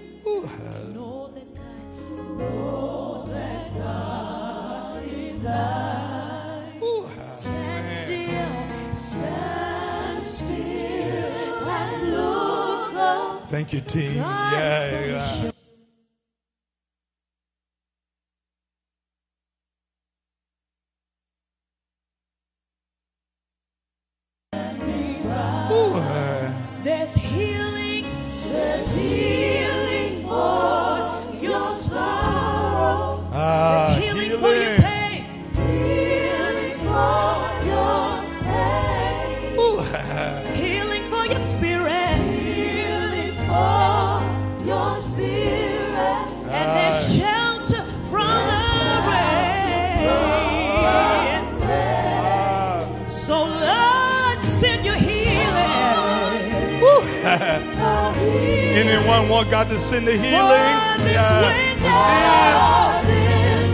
Anyone 58.78 59.28
want 59.28 59.50
God 59.50 59.70
to 59.70 59.80
send 59.80 60.06
the 60.06 60.12
healing? 60.12 60.78
This 61.00 61.18
window. 61.18 61.52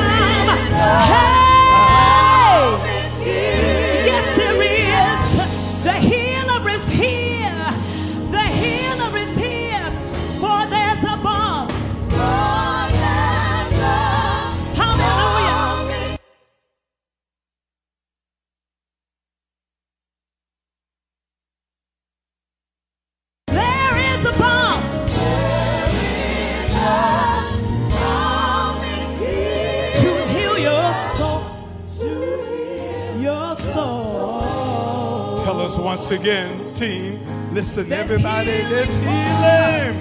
once 35.91 36.13
again, 36.13 36.73
team. 36.75 37.19
Listen, 37.53 37.89
There's 37.89 38.03
everybody, 38.03 38.53
healing 38.53 38.71
there's 38.71 38.95
healing. 38.95 39.95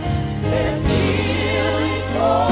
There's 0.51 0.81
healing 0.93 2.01
for 2.13 2.45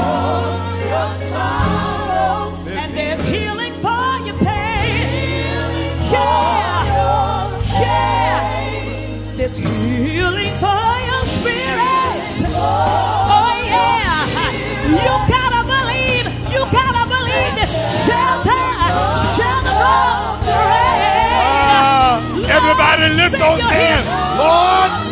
your 0.90 1.10
sorrow. 1.30 2.64
There's 2.64 2.82
And 2.82 2.90
there's 2.98 3.22
healing 3.32 3.74
for 3.84 4.06
your 4.26 4.38
pain. 4.42 5.06
Healing 5.14 6.10
Yeah. 6.10 6.82
for 6.82 6.98
your 6.98 7.80
Yeah. 7.80 9.36
There's 9.36 9.56
healing 9.56 10.54
for 10.64 10.90
your 11.10 11.24
spirit. 11.36 12.18
Oh 13.38 13.54
yeah. 13.74 14.50
You 14.90 15.14
gotta 15.30 15.37
everybody 22.78 23.14
lift 23.14 23.38
those 23.38 23.62
hands. 23.62 24.06
Lord, 24.38 25.07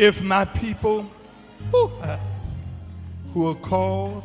If 0.00 0.22
my 0.22 0.46
people 0.46 1.10
who 1.70 3.46
are 3.48 3.54
called 3.56 4.22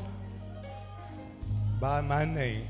by 1.82 2.00
my 2.00 2.24
name 2.24 2.66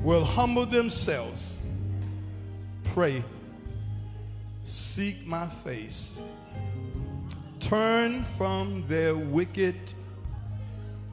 will 0.00 0.22
humble 0.22 0.64
themselves, 0.64 1.58
pray, 2.84 3.24
seek 4.64 5.26
my 5.26 5.44
face, 5.44 6.20
turn 7.58 8.22
from 8.22 8.84
their 8.86 9.16
wicked 9.16 9.74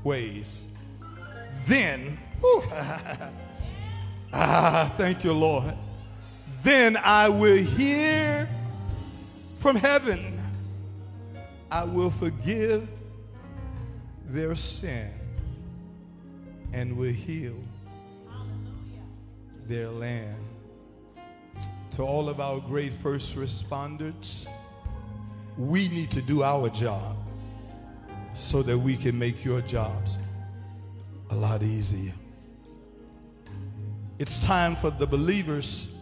ways, 0.03 0.67
then, 1.65 2.19
ah, 4.31 4.93
thank 4.97 5.23
you, 5.23 5.33
Lord. 5.33 5.73
Then 6.61 6.95
I 6.95 7.27
will 7.27 7.57
hear 7.57 8.47
from 9.67 9.75
heaven. 9.75 10.39
I 11.69 11.83
will 11.83 12.09
forgive 12.09 12.87
their 14.25 14.55
sin 14.55 15.11
and 16.71 16.95
will 16.95 17.11
heal 17.11 17.59
their 19.65 19.89
land. 19.89 20.41
To 21.91 22.03
all 22.03 22.29
of 22.29 22.39
our 22.39 22.61
great 22.61 22.93
first 22.93 23.35
responders, 23.35 24.47
we 25.57 25.89
need 25.89 26.11
to 26.11 26.21
do 26.21 26.43
our 26.43 26.69
job 26.69 27.17
so 28.35 28.63
that 28.63 28.77
we 28.77 28.95
can 28.95 29.19
make 29.19 29.43
your 29.43 29.59
jobs 29.59 30.17
a 31.29 31.35
lot 31.35 31.61
easier. 31.61 32.13
It's 34.17 34.39
time 34.39 34.77
for 34.77 34.91
the 34.91 35.05
believers 35.05 35.93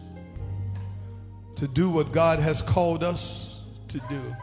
to 1.56 1.66
do 1.66 1.90
what 1.90 2.12
God 2.12 2.38
has 2.38 2.62
called 2.62 3.02
us 3.02 3.55
to 3.98 4.08
do. 4.08 4.36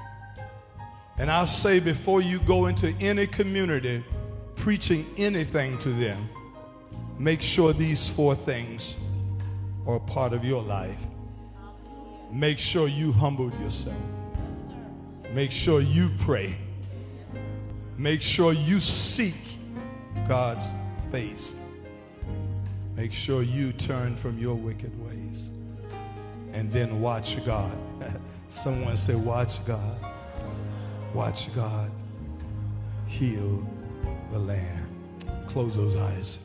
And 1.18 1.30
I'll 1.30 1.48
say 1.48 1.80
before 1.80 2.22
you 2.22 2.40
go 2.40 2.66
into 2.66 2.94
any 3.00 3.28
community 3.28 4.04
preaching 4.56 5.06
anything 5.18 5.78
to 5.80 5.90
them, 5.90 6.28
make 7.20 7.42
sure 7.42 7.74
these 7.74 8.10
four 8.10 8.36
things 8.36 8.96
are 9.86 10.00
part 10.00 10.34
of 10.34 10.44
your 10.44 10.64
life. 10.64 11.06
Make 12.32 12.58
sure 12.58 12.88
you 12.88 13.12
humbled 13.12 13.54
yourself. 13.60 13.96
Make 15.34 15.52
sure 15.52 15.82
you 15.82 16.10
pray. 16.20 16.58
Make 17.98 18.22
sure 18.22 18.54
you 18.54 18.80
seek 18.80 19.36
God's 20.28 20.68
face. 21.12 21.56
Make 22.96 23.14
sure 23.14 23.44
you 23.44 23.72
turn 23.72 24.16
from 24.16 24.40
your 24.40 24.56
wicked 24.56 24.92
ways 25.06 25.52
and 26.54 26.72
then 26.72 27.02
watch 27.02 27.44
God. 27.46 27.76
Someone 28.54 28.96
say, 28.96 29.16
Watch 29.16 29.66
God. 29.66 29.98
Watch 31.14 31.54
God 31.54 31.92
heal 33.08 33.68
the 34.32 34.40
land. 34.40 34.88
Close 35.48 35.76
those 35.76 35.98
eyes. 35.98 36.40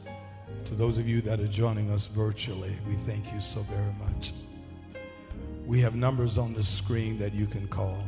To 0.65 0.75
those 0.75 0.99
of 0.99 1.07
you 1.07 1.21
that 1.21 1.39
are 1.39 1.47
joining 1.47 1.91
us 1.91 2.07
virtually, 2.07 2.77
we 2.89 2.95
thank 2.95 3.33
you 3.33 3.41
so 3.41 3.61
very 3.61 3.93
much. 3.99 4.33
We 5.67 5.81
have 5.81 5.95
numbers 5.95 6.39
on 6.39 6.55
the 6.55 6.65
screen 6.65 7.19
that 7.19 7.35
you 7.35 7.47
can 7.47 7.69
call. 7.69 8.03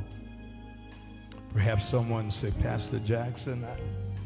Perhaps 1.52 1.84
someone 1.84 2.30
say, 2.30 2.50
Pastor 2.62 2.98
Jackson, 3.00 3.66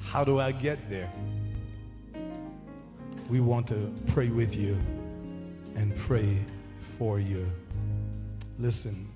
how 0.02 0.24
do 0.24 0.38
I 0.38 0.52
get 0.52 0.88
there? 0.88 1.12
We 3.28 3.40
want 3.40 3.66
to 3.68 3.92
pray 4.06 4.30
with 4.30 4.56
you 4.56 4.80
and 5.74 5.94
pray 5.96 6.38
for 6.78 7.18
you. 7.18 7.50
Listen, 8.58 9.10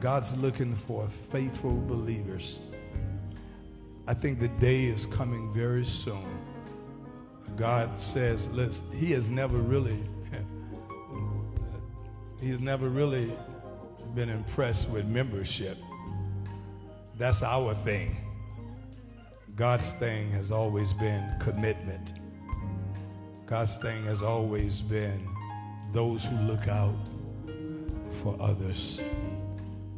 God's 0.00 0.36
looking 0.36 0.74
for 0.74 1.08
faithful 1.08 1.76
believers. 1.86 2.60
I 4.06 4.14
think 4.14 4.38
the 4.38 4.48
day 4.48 4.84
is 4.84 5.06
coming 5.06 5.52
very 5.52 5.84
soon. 5.84 6.38
God 7.56 8.00
says, 8.00 8.48
listen, 8.48 8.86
He 8.96 9.12
has 9.12 9.30
never 9.30 9.58
really, 9.58 9.98
He's 12.40 12.60
never 12.60 12.88
really 12.88 13.32
been 14.14 14.28
impressed 14.28 14.90
with 14.90 15.06
membership. 15.06 15.78
That's 17.18 17.42
our 17.42 17.74
thing. 17.74 18.16
God's 19.56 19.94
thing 19.94 20.30
has 20.32 20.52
always 20.52 20.92
been 20.92 21.24
commitment. 21.40 22.12
God's 23.46 23.78
thing 23.78 24.04
has 24.04 24.22
always 24.22 24.82
been 24.82 25.26
those 25.92 26.26
who 26.26 26.36
look 26.42 26.68
out 26.68 26.98
for 28.22 28.36
others. 28.38 29.00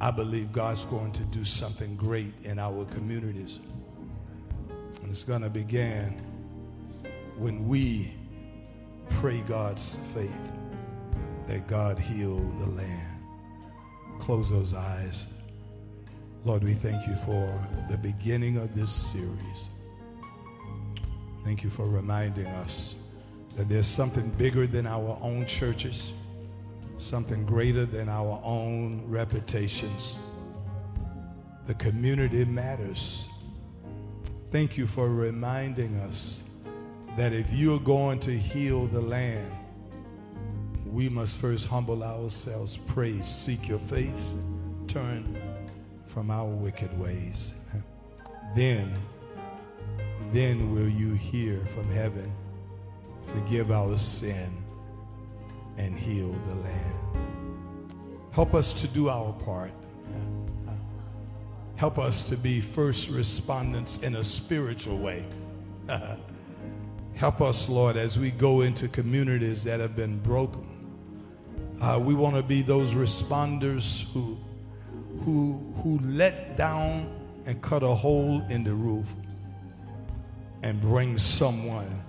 I 0.01 0.12
believe 0.12 0.53
God's 0.53 0.84
going 0.84 1.12
to 1.12 1.24
do 1.24 1.44
something 1.44 1.96
great 1.96 2.32
in 2.44 2.59
our 2.59 2.84
communities. 2.84 3.59
And 5.03 5.11
it's 5.11 5.24
going 5.24 5.42
to 5.42 5.51
begin 5.51 6.22
when 7.36 7.66
we 7.66 8.14
pray 9.09 9.40
God's 9.40 9.96
faith 10.14 10.53
that 11.49 11.66
God 11.66 11.99
heal 11.99 12.36
the 12.36 12.66
land. 12.66 13.22
Close 14.20 14.51
those 14.51 14.74
eyes. 14.74 15.26
Lord, 16.44 16.62
we 16.62 16.74
thank 16.74 17.09
you 17.09 17.16
for 17.16 17.66
the 17.90 17.99
beginning 17.99 18.57
of 18.59 18.76
this 18.76 18.92
series. 18.92 19.70
Thank 21.44 21.64
you 21.64 21.70
for 21.70 21.88
reminding 21.88 22.46
us 22.46 22.94
that 23.57 23.68
there's 23.68 23.86
something 23.88 24.30
bigger 24.30 24.66
than 24.66 24.86
our 24.86 25.18
own 25.20 25.46
churches 25.46 26.12
something 26.99 27.46
greater 27.46 27.86
than 27.86 28.09
our 28.09 28.40
own 28.44 29.03
reputations. 29.07 30.16
The 31.66 31.74
community 31.74 32.44
matters. 32.44 33.28
Thank 34.46 34.76
you 34.76 34.86
for 34.86 35.09
reminding 35.09 35.96
us 35.96 36.42
that 37.16 37.32
if 37.32 37.53
you're 37.53 37.80
going 37.80 38.20
to 38.20 38.36
heal 38.36 38.86
the 38.86 39.01
land, 39.01 39.53
we 40.86 41.09
must 41.09 41.36
first 41.36 41.68
humble 41.68 42.03
ourselves, 42.03 42.76
pray, 42.76 43.20
seek 43.20 43.68
your 43.68 43.78
face, 43.78 44.36
turn 44.86 45.40
from 46.07 46.30
our 46.30 46.46
wicked 46.46 46.96
ways. 46.99 47.55
Then, 48.57 48.99
then 50.32 50.72
will 50.72 50.88
you 50.88 51.12
hear 51.14 51.61
from 51.66 51.90
heaven, 51.90 52.32
forgive 53.26 53.70
our 53.70 53.99
sin 53.99 54.51
and 55.79 55.99
heal 55.99 56.33
the 56.47 56.55
land. 56.57 56.99
Help 58.33 58.55
us 58.55 58.74
to 58.74 58.89
do 58.89 59.09
our 59.09 59.33
part. 59.33 59.72
Help 61.76 61.99
us 61.99 62.24
to 62.24 62.37
be 62.37 62.61
first 62.61 63.09
respondents 63.09 63.99
in 63.99 64.16
a 64.16 64.24
spiritual 64.24 64.99
way. 64.99 65.24
Help 67.14 67.41
us, 67.41 67.68
Lord, 67.68 67.97
as 67.97 68.18
we 68.18 68.33
go 68.33 68.61
into 68.61 68.89
communities 68.89 69.64
that 69.64 69.81
have 69.81 69.97
been 69.97 70.18
broken. 70.18 70.66
Uh, 71.81 72.01
we 72.03 72.14
want 72.14 72.35
to 72.35 72.43
be 72.43 72.62
those 72.62 72.95
responders 72.95 74.03
who, 74.12 74.39
who, 75.24 75.74
who 75.83 76.01
let 76.01 76.57
down 76.57 77.09
and 77.47 77.62
cut 77.62 77.83
a 77.83 77.95
hole 77.95 78.43
in 78.51 78.64
the 78.64 78.74
roof 78.74 79.14
and 80.62 80.81
bring 80.81 81.16
someone 81.16 82.03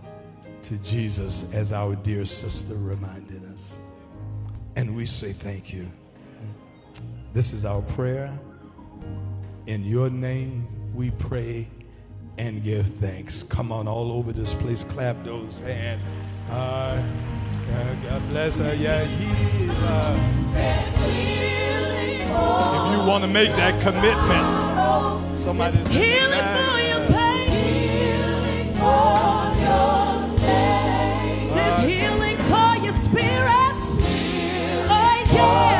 to 0.64 0.78
Jesus, 0.78 1.53
as 1.53 1.72
our 1.72 1.95
dear 1.95 2.26
sister 2.26 2.76
reminded 2.76 3.43
us. 3.45 3.78
And 4.76 4.95
we 4.95 5.05
say 5.05 5.34
thank 5.34 5.74
you. 5.74 5.91
This 7.34 7.53
is 7.53 7.66
our 7.66 7.82
prayer. 7.82 8.38
In 9.68 9.84
your 9.86 10.10
name, 10.10 10.68
we 10.95 11.12
pray 11.12 11.68
and 12.38 12.64
give 12.64 12.88
thanks. 12.88 13.43
Come 13.43 13.72
on, 13.72 13.88
all 13.88 14.12
over 14.12 14.32
this 14.32 14.53
place, 14.53 14.84
clap 14.84 15.24
those 15.24 15.60
hands. 15.60 16.03
Uh, 16.49 17.01
God 18.03 18.30
bless 18.30 18.55
her. 18.57 18.74
Yeah, 18.76 19.03
he, 19.03 19.70
uh, 19.70 20.18
if 22.86 22.97
you 22.97 23.07
want 23.07 23.24
to 23.24 23.30
make 23.30 23.49
that 23.49 23.80
commitment, 23.82 25.36
somebody's 25.36 25.88
Healing 25.89 26.32
for 26.32 26.80
your 26.80 27.05
pain. 27.07 28.74
There's 28.76 29.98
spirit. 33.10 33.82
Oh, 34.88 35.26
yeah. 35.34 35.78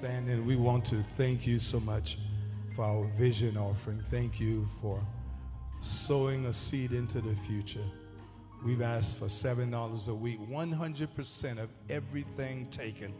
Standing, 0.00 0.46
we 0.46 0.56
want 0.56 0.82
to 0.82 0.96
thank 1.02 1.46
you 1.46 1.60
so 1.60 1.78
much 1.78 2.16
for 2.74 2.86
our 2.86 3.04
vision 3.18 3.58
offering. 3.58 4.02
Thank 4.08 4.40
you 4.40 4.64
for 4.80 4.98
sowing 5.82 6.46
a 6.46 6.54
seed 6.54 6.92
into 6.92 7.20
the 7.20 7.34
future. 7.34 7.84
We've 8.64 8.80
asked 8.80 9.18
for 9.18 9.26
$7 9.26 10.08
a 10.08 10.14
week. 10.14 10.40
100% 10.48 11.58
of 11.58 11.68
everything 11.90 12.70
taken 12.70 13.12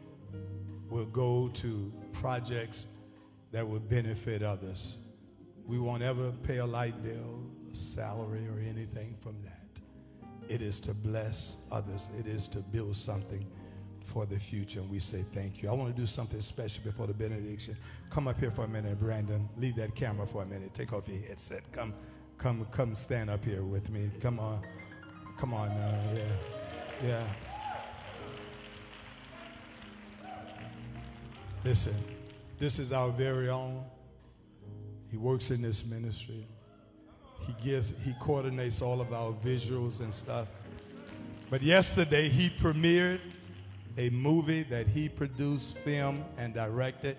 will 0.89 1.05
go 1.05 1.51
to 1.57 1.93
projects 2.15 2.87
that 3.53 3.69
will 3.69 3.81
benefit 3.81 4.43
others. 4.43 4.97
We 5.67 5.79
won't 5.79 6.03
ever 6.03 6.33
pay 6.33 6.59
a 6.59 6.67
light 6.67 7.03
bill, 7.03 7.43
salary, 7.75 8.49
or 8.49 8.59
anything 8.59 9.19
from 9.21 9.37
that. 9.43 9.83
It 10.49 10.63
is 10.63 10.81
to 10.81 10.95
bless 10.95 11.59
others. 11.71 12.09
It 12.19 12.27
is 12.27 12.49
to 12.49 12.61
build 12.61 12.97
something 12.97 13.47
for 14.11 14.27
the 14.27 14.39
future. 14.39 14.81
And 14.81 14.91
we 14.91 14.99
say 14.99 15.23
thank 15.23 15.63
you. 15.63 15.71
I 15.71 15.73
want 15.73 15.95
to 15.95 16.01
do 16.01 16.07
something 16.07 16.41
special 16.41 16.83
before 16.83 17.07
the 17.07 17.15
benediction. 17.15 17.77
Come 18.11 18.27
up 18.27 18.41
here 18.41 18.51
for 18.51 18.65
a 18.65 18.69
minute, 18.69 18.99
Brandon. 18.99 19.49
Leave 19.57 19.77
that 19.77 19.95
camera 19.95 20.27
for 20.27 20.43
a 20.43 20.47
minute. 20.47 20.75
Take 20.75 20.93
off 20.93 21.09
your 21.09 21.21
headset. 21.23 21.63
Come, 21.71 21.95
come, 22.37 22.67
come 22.73 22.97
stand 22.97 23.31
up 23.31 23.45
here 23.45 23.65
with 23.65 23.89
me. 23.89 24.11
Come 24.21 24.41
on. 24.41 24.61
Come 25.39 25.55
on 25.55 25.69
now. 25.69 25.99
Yeah. 26.13 27.07
Yeah. 27.07 27.25
Listen, 31.65 31.95
this 32.59 32.79
is 32.79 32.93
our 32.93 33.11
very 33.11 33.49
own. 33.49 33.85
He 35.11 35.19
works 35.19 35.51
in 35.51 35.63
this 35.63 35.85
ministry. 35.85 36.47
He 37.47 37.55
gives, 37.63 37.93
he 38.05 38.13
coordinates 38.21 38.83
all 38.83 39.01
of 39.01 39.13
our 39.13 39.33
visuals 39.33 40.01
and 40.01 40.13
stuff. 40.13 40.49
But 41.49 41.63
yesterday 41.63 42.29
he 42.29 42.49
premiered 42.49 43.21
a 43.97 44.11
movie 44.11 44.63
that 44.65 44.87
he 44.87 45.09
produced, 45.09 45.79
filmed, 45.79 46.25
and 46.39 46.55
directed. 46.55 47.17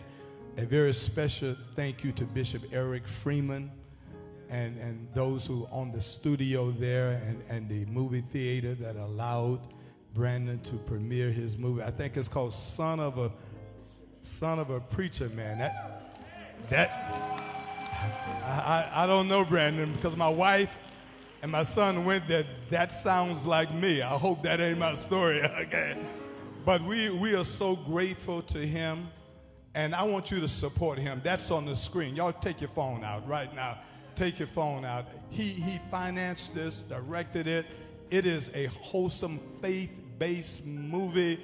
A 0.57 0.65
very 0.65 0.93
special 0.93 1.55
thank 1.76 2.03
you 2.03 2.11
to 2.13 2.26
Bishop 2.26 2.63
Eric 2.72 3.07
Freeman 3.07 3.72
and, 4.49 4.78
and 4.80 5.07
those 5.13 5.45
who 5.45 5.67
own 5.72 5.91
the 5.91 6.01
studio 6.01 6.72
there 6.72 7.22
and, 7.26 7.41
and 7.49 7.69
the 7.69 7.86
movie 7.86 8.24
theater 8.32 8.76
that 8.76 8.97
allowed 8.97 9.61
Brandon 10.13 10.59
to 10.59 10.76
premiere 10.76 11.32
his 11.32 11.57
movie. 11.57 11.84
I 11.84 11.91
think 11.91 12.17
it's 12.17 12.28
called 12.28 12.53
Son 12.53 12.99
of 12.99 13.17
a 13.17 13.32
Son 14.24 14.59
of 14.59 14.69
a 14.69 14.80
Preacher 14.80 15.30
Man. 15.30 15.59
That 15.59 16.01
that 16.69 17.41
I, 18.43 19.03
I, 19.03 19.07
don't 19.07 19.28
know, 19.28 19.45
Brandon, 19.45 19.93
because 19.93 20.15
my 20.15 20.30
wife 20.30 20.78
and 21.41 21.51
my 21.51 21.63
son 21.63 22.05
went 22.05 22.28
there. 22.28 22.45
That 22.69 22.91
sounds 22.91 23.45
like 23.45 23.74
me. 23.74 24.01
I 24.01 24.09
hope 24.09 24.43
that 24.43 24.59
ain't 24.59 24.80
my 24.80 24.95
story, 24.95 25.41
okay? 25.61 25.97
But 26.64 26.84
we, 26.84 27.09
we 27.09 27.34
are 27.36 27.43
so 27.43 27.76
grateful 27.76 28.43
to 28.43 28.59
him, 28.59 29.07
and 29.74 29.95
I 29.95 30.03
want 30.03 30.30
you 30.30 30.39
to 30.41 30.47
support 30.47 30.99
him. 30.99 31.20
That's 31.24 31.49
on 31.49 31.66
the 31.66 31.76
screen. 31.76 32.16
Y'all 32.16 32.34
take 32.34 32.62
your 32.62 32.70
phone 32.70 33.03
out 33.03 33.28
right 33.28 33.53
now. 33.55 33.80
Take 34.14 34.38
your 34.38 34.47
phone 34.47 34.86
out. 34.86 35.05
He, 35.32 35.47
he 35.47 35.80
financed 35.89 36.53
this, 36.53 36.84
directed 36.84 37.47
it. 37.47 37.66
It 38.12 38.28
is 38.28 38.51
a 38.53 38.66
wholesome, 38.66 39.39
faith 39.62 39.89
based 40.20 40.66
movie 40.66 41.39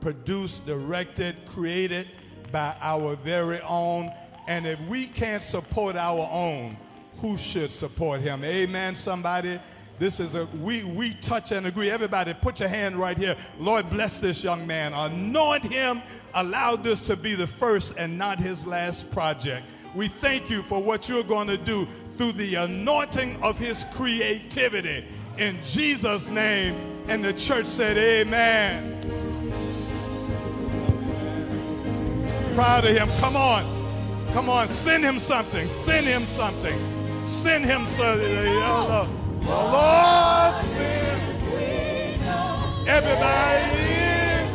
produced, 0.00 0.66
directed, 0.66 1.36
created 1.46 2.08
by 2.50 2.74
our 2.80 3.14
very 3.14 3.60
own. 3.60 4.10
And 4.48 4.66
if 4.66 4.80
we 4.88 5.06
can't 5.06 5.42
support 5.42 5.94
our 5.94 6.28
own, 6.32 6.76
who 7.20 7.36
should 7.36 7.70
support 7.70 8.22
him? 8.22 8.42
Amen, 8.44 8.96
somebody. 8.96 9.60
This 9.98 10.20
is 10.20 10.34
a 10.34 10.46
we 10.60 10.84
we 10.84 11.14
touch 11.14 11.52
and 11.52 11.66
agree. 11.66 11.90
Everybody, 11.90 12.34
put 12.34 12.60
your 12.60 12.68
hand 12.68 12.96
right 12.96 13.18
here. 13.18 13.36
Lord, 13.58 13.90
bless 13.90 14.18
this 14.18 14.44
young 14.44 14.66
man. 14.66 14.94
Anoint 14.94 15.64
him. 15.64 16.02
Allow 16.34 16.76
this 16.76 17.02
to 17.02 17.16
be 17.16 17.34
the 17.34 17.46
first 17.46 17.94
and 17.98 18.16
not 18.16 18.38
his 18.38 18.66
last 18.66 19.10
project. 19.10 19.66
We 19.94 20.08
thank 20.08 20.50
you 20.50 20.62
for 20.62 20.82
what 20.82 21.08
you're 21.08 21.24
going 21.24 21.48
to 21.48 21.56
do 21.56 21.86
through 22.16 22.32
the 22.32 22.56
anointing 22.56 23.42
of 23.42 23.58
his 23.58 23.84
creativity. 23.94 25.04
In 25.38 25.58
Jesus' 25.62 26.28
name. 26.28 26.76
And 27.08 27.24
the 27.24 27.32
church 27.32 27.64
said, 27.64 27.96
Amen. 27.96 28.94
Proud 32.54 32.84
of 32.84 32.94
him. 32.94 33.08
Come 33.18 33.36
on. 33.36 33.64
Come 34.32 34.50
on. 34.50 34.68
Send 34.68 35.04
him 35.04 35.18
something. 35.18 35.68
Send 35.68 36.06
him 36.06 36.24
something. 36.24 36.78
Send 37.24 37.64
him 37.64 37.86
something. 37.86 39.17
The 39.48 39.54
Lord 39.54 40.56
send. 40.62 41.22
Everybody 42.86 43.64
is. 43.80 44.52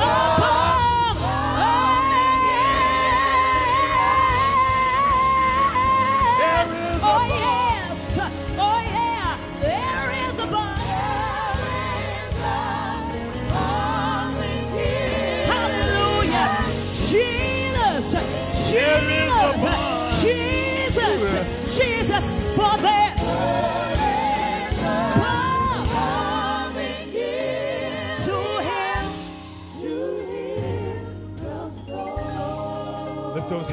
There 6.39 6.67
is 6.67 7.01
a 7.01 7.05
Oh 7.05 7.25
yes, 7.29 8.19
oh 8.59 8.81
yeah, 8.93 9.37
there 9.61 10.29
is 10.29 10.39
a 10.39 10.47
balm. 10.47 10.79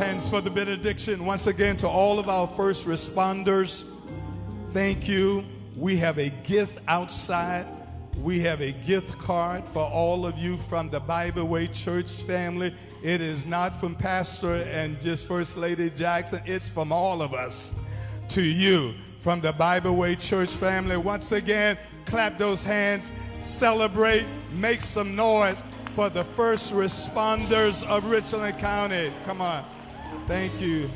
Hands 0.01 0.31
for 0.31 0.41
the 0.41 0.51
benediction. 0.51 1.27
Once 1.27 1.47
again, 1.47 1.77
to 1.77 1.87
all 1.87 2.19
of 2.19 2.27
our 2.27 2.47
first 2.47 2.87
responders, 2.87 3.85
thank 4.71 5.07
you. 5.07 5.45
We 5.77 5.99
have 5.99 6.17
a 6.17 6.31
gift 6.31 6.79
outside. 6.89 7.67
We 8.17 8.41
have 8.41 8.63
a 8.63 8.73
gift 8.73 9.19
card 9.19 9.69
for 9.69 9.83
all 9.83 10.25
of 10.25 10.39
you 10.39 10.57
from 10.57 10.89
the 10.89 11.01
Bible 11.01 11.47
Way 11.47 11.67
Church 11.67 12.11
family. 12.11 12.75
It 13.03 13.21
is 13.21 13.45
not 13.45 13.79
from 13.79 13.95
Pastor 13.95 14.55
and 14.55 14.99
just 15.03 15.29
First 15.29 15.59
Lady 15.59 15.91
Jackson, 15.91 16.41
it's 16.47 16.71
from 16.71 16.93
all 16.93 17.21
of 17.21 17.35
us 17.35 17.75
to 18.31 18.43
you 18.43 18.95
from 19.19 19.43
the 19.43 19.53
Bible 19.53 19.97
Way 19.97 20.17
Church 20.17 20.49
family. 20.49 20.97
Once 20.97 21.33
again, 21.33 21.77
clap 22.07 22.39
those 22.39 22.65
hands, 22.65 23.13
celebrate, 23.43 24.25
make 24.53 24.81
some 24.81 25.15
noise 25.15 25.63
for 25.95 26.09
the 26.09 26.25
first 26.25 26.73
responders 26.73 27.87
of 27.87 28.07
Richland 28.07 28.59
County. 28.59 29.13
Come 29.27 29.43
on. 29.43 29.63
Thank 30.27 30.61
you. 30.61 30.89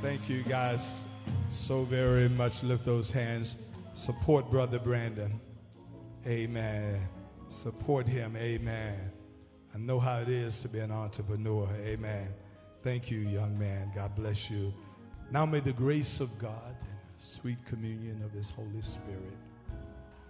Thank 0.00 0.28
you, 0.28 0.42
guys, 0.42 1.04
so 1.50 1.84
very 1.84 2.28
much. 2.28 2.62
Lift 2.62 2.84
those 2.84 3.10
hands. 3.10 3.56
Support 3.94 4.50
Brother 4.50 4.78
Brandon. 4.78 5.40
Amen. 6.26 7.08
Support 7.48 8.06
him. 8.06 8.36
Amen. 8.36 9.12
I 9.74 9.78
know 9.78 9.98
how 9.98 10.18
it 10.18 10.28
is 10.28 10.60
to 10.62 10.68
be 10.68 10.80
an 10.80 10.90
entrepreneur. 10.90 11.68
Amen. 11.82 12.34
Thank 12.80 13.10
you, 13.10 13.18
young 13.18 13.58
man. 13.58 13.92
God 13.94 14.14
bless 14.16 14.50
you. 14.50 14.74
Now 15.30 15.46
may 15.46 15.60
the 15.60 15.72
grace 15.72 16.20
of 16.20 16.38
God 16.38 16.76
and 16.80 16.98
the 17.18 17.24
sweet 17.24 17.64
communion 17.64 18.22
of 18.24 18.32
his 18.32 18.50
Holy 18.50 18.82
Spirit, 18.82 19.36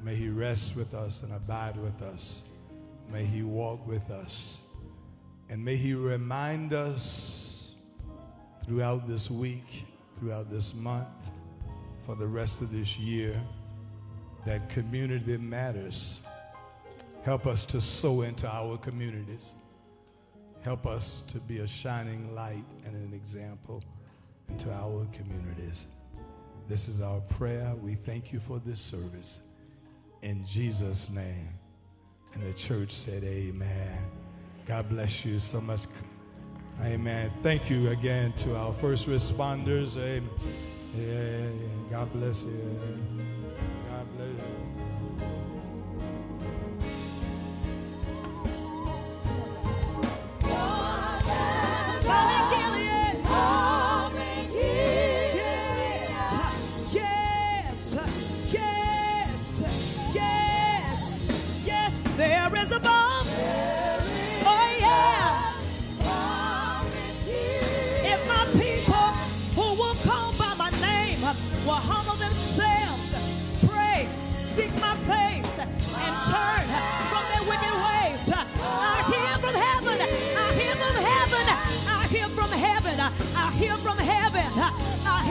may 0.02 0.14
he 0.14 0.28
rest 0.28 0.76
with 0.76 0.94
us 0.94 1.22
and 1.22 1.32
abide 1.32 1.76
with 1.76 2.02
us. 2.02 2.42
May 3.10 3.24
he 3.24 3.42
walk 3.42 3.86
with 3.86 4.10
us. 4.10 4.60
And 5.48 5.64
may 5.64 5.76
he 5.76 5.94
remind 5.94 6.72
us 6.72 7.51
throughout 8.64 9.06
this 9.06 9.30
week, 9.30 9.84
throughout 10.18 10.50
this 10.50 10.74
month, 10.74 11.30
for 12.00 12.14
the 12.14 12.26
rest 12.26 12.60
of 12.60 12.72
this 12.72 12.98
year, 12.98 13.40
that 14.44 14.68
community 14.68 15.36
matters. 15.36 16.20
Help 17.22 17.46
us 17.46 17.64
to 17.66 17.80
sow 17.80 18.22
into 18.22 18.48
our 18.48 18.76
communities. 18.76 19.54
Help 20.62 20.86
us 20.86 21.22
to 21.28 21.38
be 21.38 21.58
a 21.58 21.66
shining 21.66 22.34
light 22.34 22.64
and 22.84 22.94
an 22.94 23.12
example 23.14 23.82
into 24.48 24.70
our 24.72 25.06
communities. 25.12 25.86
This 26.68 26.88
is 26.88 27.00
our 27.00 27.20
prayer. 27.22 27.74
We 27.80 27.94
thank 27.94 28.32
you 28.32 28.40
for 28.40 28.58
this 28.58 28.80
service. 28.80 29.40
In 30.22 30.44
Jesus' 30.44 31.10
name. 31.10 31.48
And 32.34 32.42
the 32.42 32.52
church 32.54 32.92
said, 32.92 33.24
Amen. 33.24 33.98
God 34.66 34.88
bless 34.88 35.24
you 35.24 35.40
so 35.40 35.60
much. 35.60 35.80
Amen. 36.80 37.30
Thank 37.42 37.70
you 37.70 37.90
again 37.90 38.32
to 38.38 38.56
our 38.56 38.72
first 38.72 39.08
responders. 39.08 39.96
Amen. 39.96 40.28
Yeah, 40.96 41.46
God 41.90 42.12
bless 42.12 42.42
you. 42.44 42.50
God 43.90 44.06
bless 44.16 44.28
you. 44.28 44.44
Yes, 56.92 57.96
yes, 58.52 59.62
yes, 60.14 61.64
yes, 61.66 61.92
there 62.16 62.56
is 62.56 62.72
a. 62.72 63.01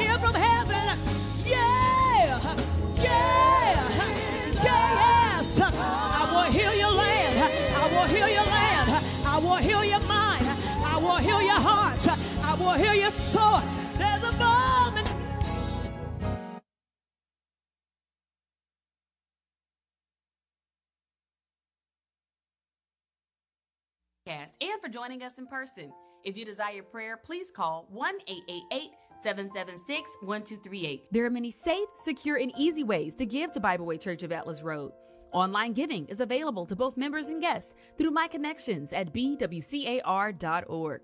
hear 0.02 0.18
from 0.18 0.34
heaven. 0.34 1.00
Yeah, 1.46 2.40
yeah, 2.98 4.64
yes. 4.64 5.60
I 5.62 6.24
will 6.34 6.52
heal 6.52 6.76
your 6.76 6.92
land, 6.92 7.36
I 7.76 7.86
will 7.94 8.08
heal 8.08 8.30
your 8.30 8.46
land, 8.46 8.90
I 9.26 9.38
will 9.40 9.62
heal 9.68 9.84
your 9.84 10.00
mind, 10.08 10.46
I 10.86 10.98
will 10.98 11.18
heal 11.18 11.42
your 11.42 11.62
heart, 11.70 12.08
I 12.44 12.56
will 12.56 12.74
heal 12.74 12.96
your 12.96 13.12
soul. 13.12 13.62
There's 13.98 14.24
a 14.24 14.32
balm 14.38 14.98
in 14.98 15.06
and 24.62 24.82
for 24.82 24.90
joining 24.90 25.24
us 25.24 25.38
in 25.38 25.48
person. 25.48 25.92
If 26.24 26.38
you 26.38 26.46
desire 26.46 26.84
prayer, 26.84 27.18
please 27.18 27.52
call 27.52 27.88
1 27.90 28.16
888 28.28 28.92
776 29.18 30.18
1238. 30.22 31.06
There 31.12 31.26
are 31.26 31.30
many 31.30 31.52
safe, 31.52 31.88
secure, 32.04 32.38
and 32.38 32.52
easy 32.58 32.84
ways 32.84 33.16
to 33.16 33.26
give 33.26 33.52
to 33.54 33.60
Bible 33.60 33.86
Way 33.86 33.98
Church 33.98 34.24
of 34.24 34.32
Atlas 34.32 34.62
Road. 34.62 34.92
Online 35.32 35.74
giving 35.74 36.08
is 36.08 36.20
available 36.20 36.66
to 36.66 36.76
both 36.76 36.98
members 36.98 37.28
and 37.28 37.42
guests 37.42 37.74
through 37.98 38.12
my 38.12 38.28
connections 38.28 38.92
at 38.92 39.14
bwcar.org. 39.14 41.02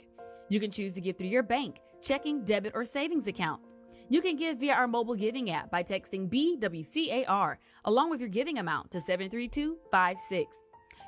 You 0.49 0.60
can 0.60 0.72
choose 0.72 0.93
to 0.93 1.01
give 1.01 1.18
through 1.18 1.28
your 1.28 1.43
bank, 1.43 1.80
checking, 2.01 2.43
debit, 2.43 2.74
or 2.76 2.86
savings 2.86 3.28
account. 3.28 3.62
You 4.10 4.22
can 4.22 4.36
give 4.36 4.60
via 4.60 4.74
our 4.74 4.88
mobile 4.88 5.16
giving 5.16 5.49
app 5.49 5.70
by 5.70 5.84
texting 5.84 6.30
BWCAR 6.30 7.58
along 7.86 8.10
with 8.10 8.20
your 8.20 8.30
giving 8.30 8.58
amount 8.58 8.91
to 8.91 9.01
73256. 9.01 10.58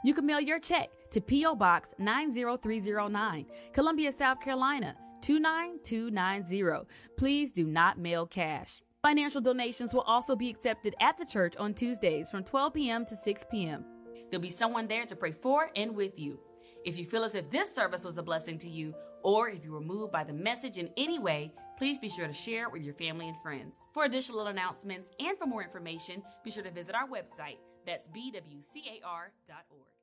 You 0.03 0.13
can 0.13 0.25
mail 0.25 0.39
your 0.39 0.59
check 0.59 0.89
to 1.11 1.21
P.O. 1.21 1.55
Box 1.55 1.89
90309, 1.97 3.45
Columbia, 3.73 4.11
South 4.11 4.39
Carolina 4.39 4.95
29290. 5.21 6.87
Please 7.17 7.53
do 7.53 7.65
not 7.65 7.97
mail 7.97 8.25
cash. 8.25 8.81
Financial 9.01 9.39
donations 9.39 9.93
will 9.93 10.01
also 10.01 10.35
be 10.35 10.49
accepted 10.49 10.95
at 10.99 11.17
the 11.17 11.25
church 11.25 11.55
on 11.57 11.73
Tuesdays 11.73 12.29
from 12.29 12.43
12 12.43 12.73
p.m. 12.73 13.05
to 13.05 13.15
6 13.15 13.45
p.m. 13.49 13.85
There'll 14.29 14.41
be 14.41 14.49
someone 14.49 14.87
there 14.87 15.05
to 15.05 15.15
pray 15.15 15.31
for 15.31 15.69
and 15.75 15.95
with 15.95 16.19
you. 16.19 16.39
If 16.85 16.97
you 16.97 17.05
feel 17.05 17.23
as 17.23 17.35
if 17.35 17.49
this 17.49 17.73
service 17.73 18.03
was 18.03 18.17
a 18.17 18.23
blessing 18.23 18.57
to 18.59 18.69
you, 18.69 18.93
or 19.23 19.49
if 19.49 19.63
you 19.63 19.71
were 19.71 19.81
moved 19.81 20.11
by 20.11 20.23
the 20.23 20.33
message 20.33 20.77
in 20.77 20.89
any 20.97 21.19
way, 21.19 21.51
please 21.77 21.97
be 21.97 22.09
sure 22.09 22.27
to 22.27 22.33
share 22.33 22.63
it 22.63 22.71
with 22.71 22.83
your 22.83 22.93
family 22.93 23.27
and 23.27 23.37
friends. 23.41 23.87
For 23.93 24.05
additional 24.05 24.47
announcements 24.47 25.11
and 25.19 25.37
for 25.37 25.45
more 25.45 25.63
information, 25.63 26.23
be 26.43 26.51
sure 26.51 26.63
to 26.63 26.71
visit 26.71 26.95
our 26.95 27.07
website. 27.07 27.57
That's 27.85 28.07
bwcar.org. 28.07 29.98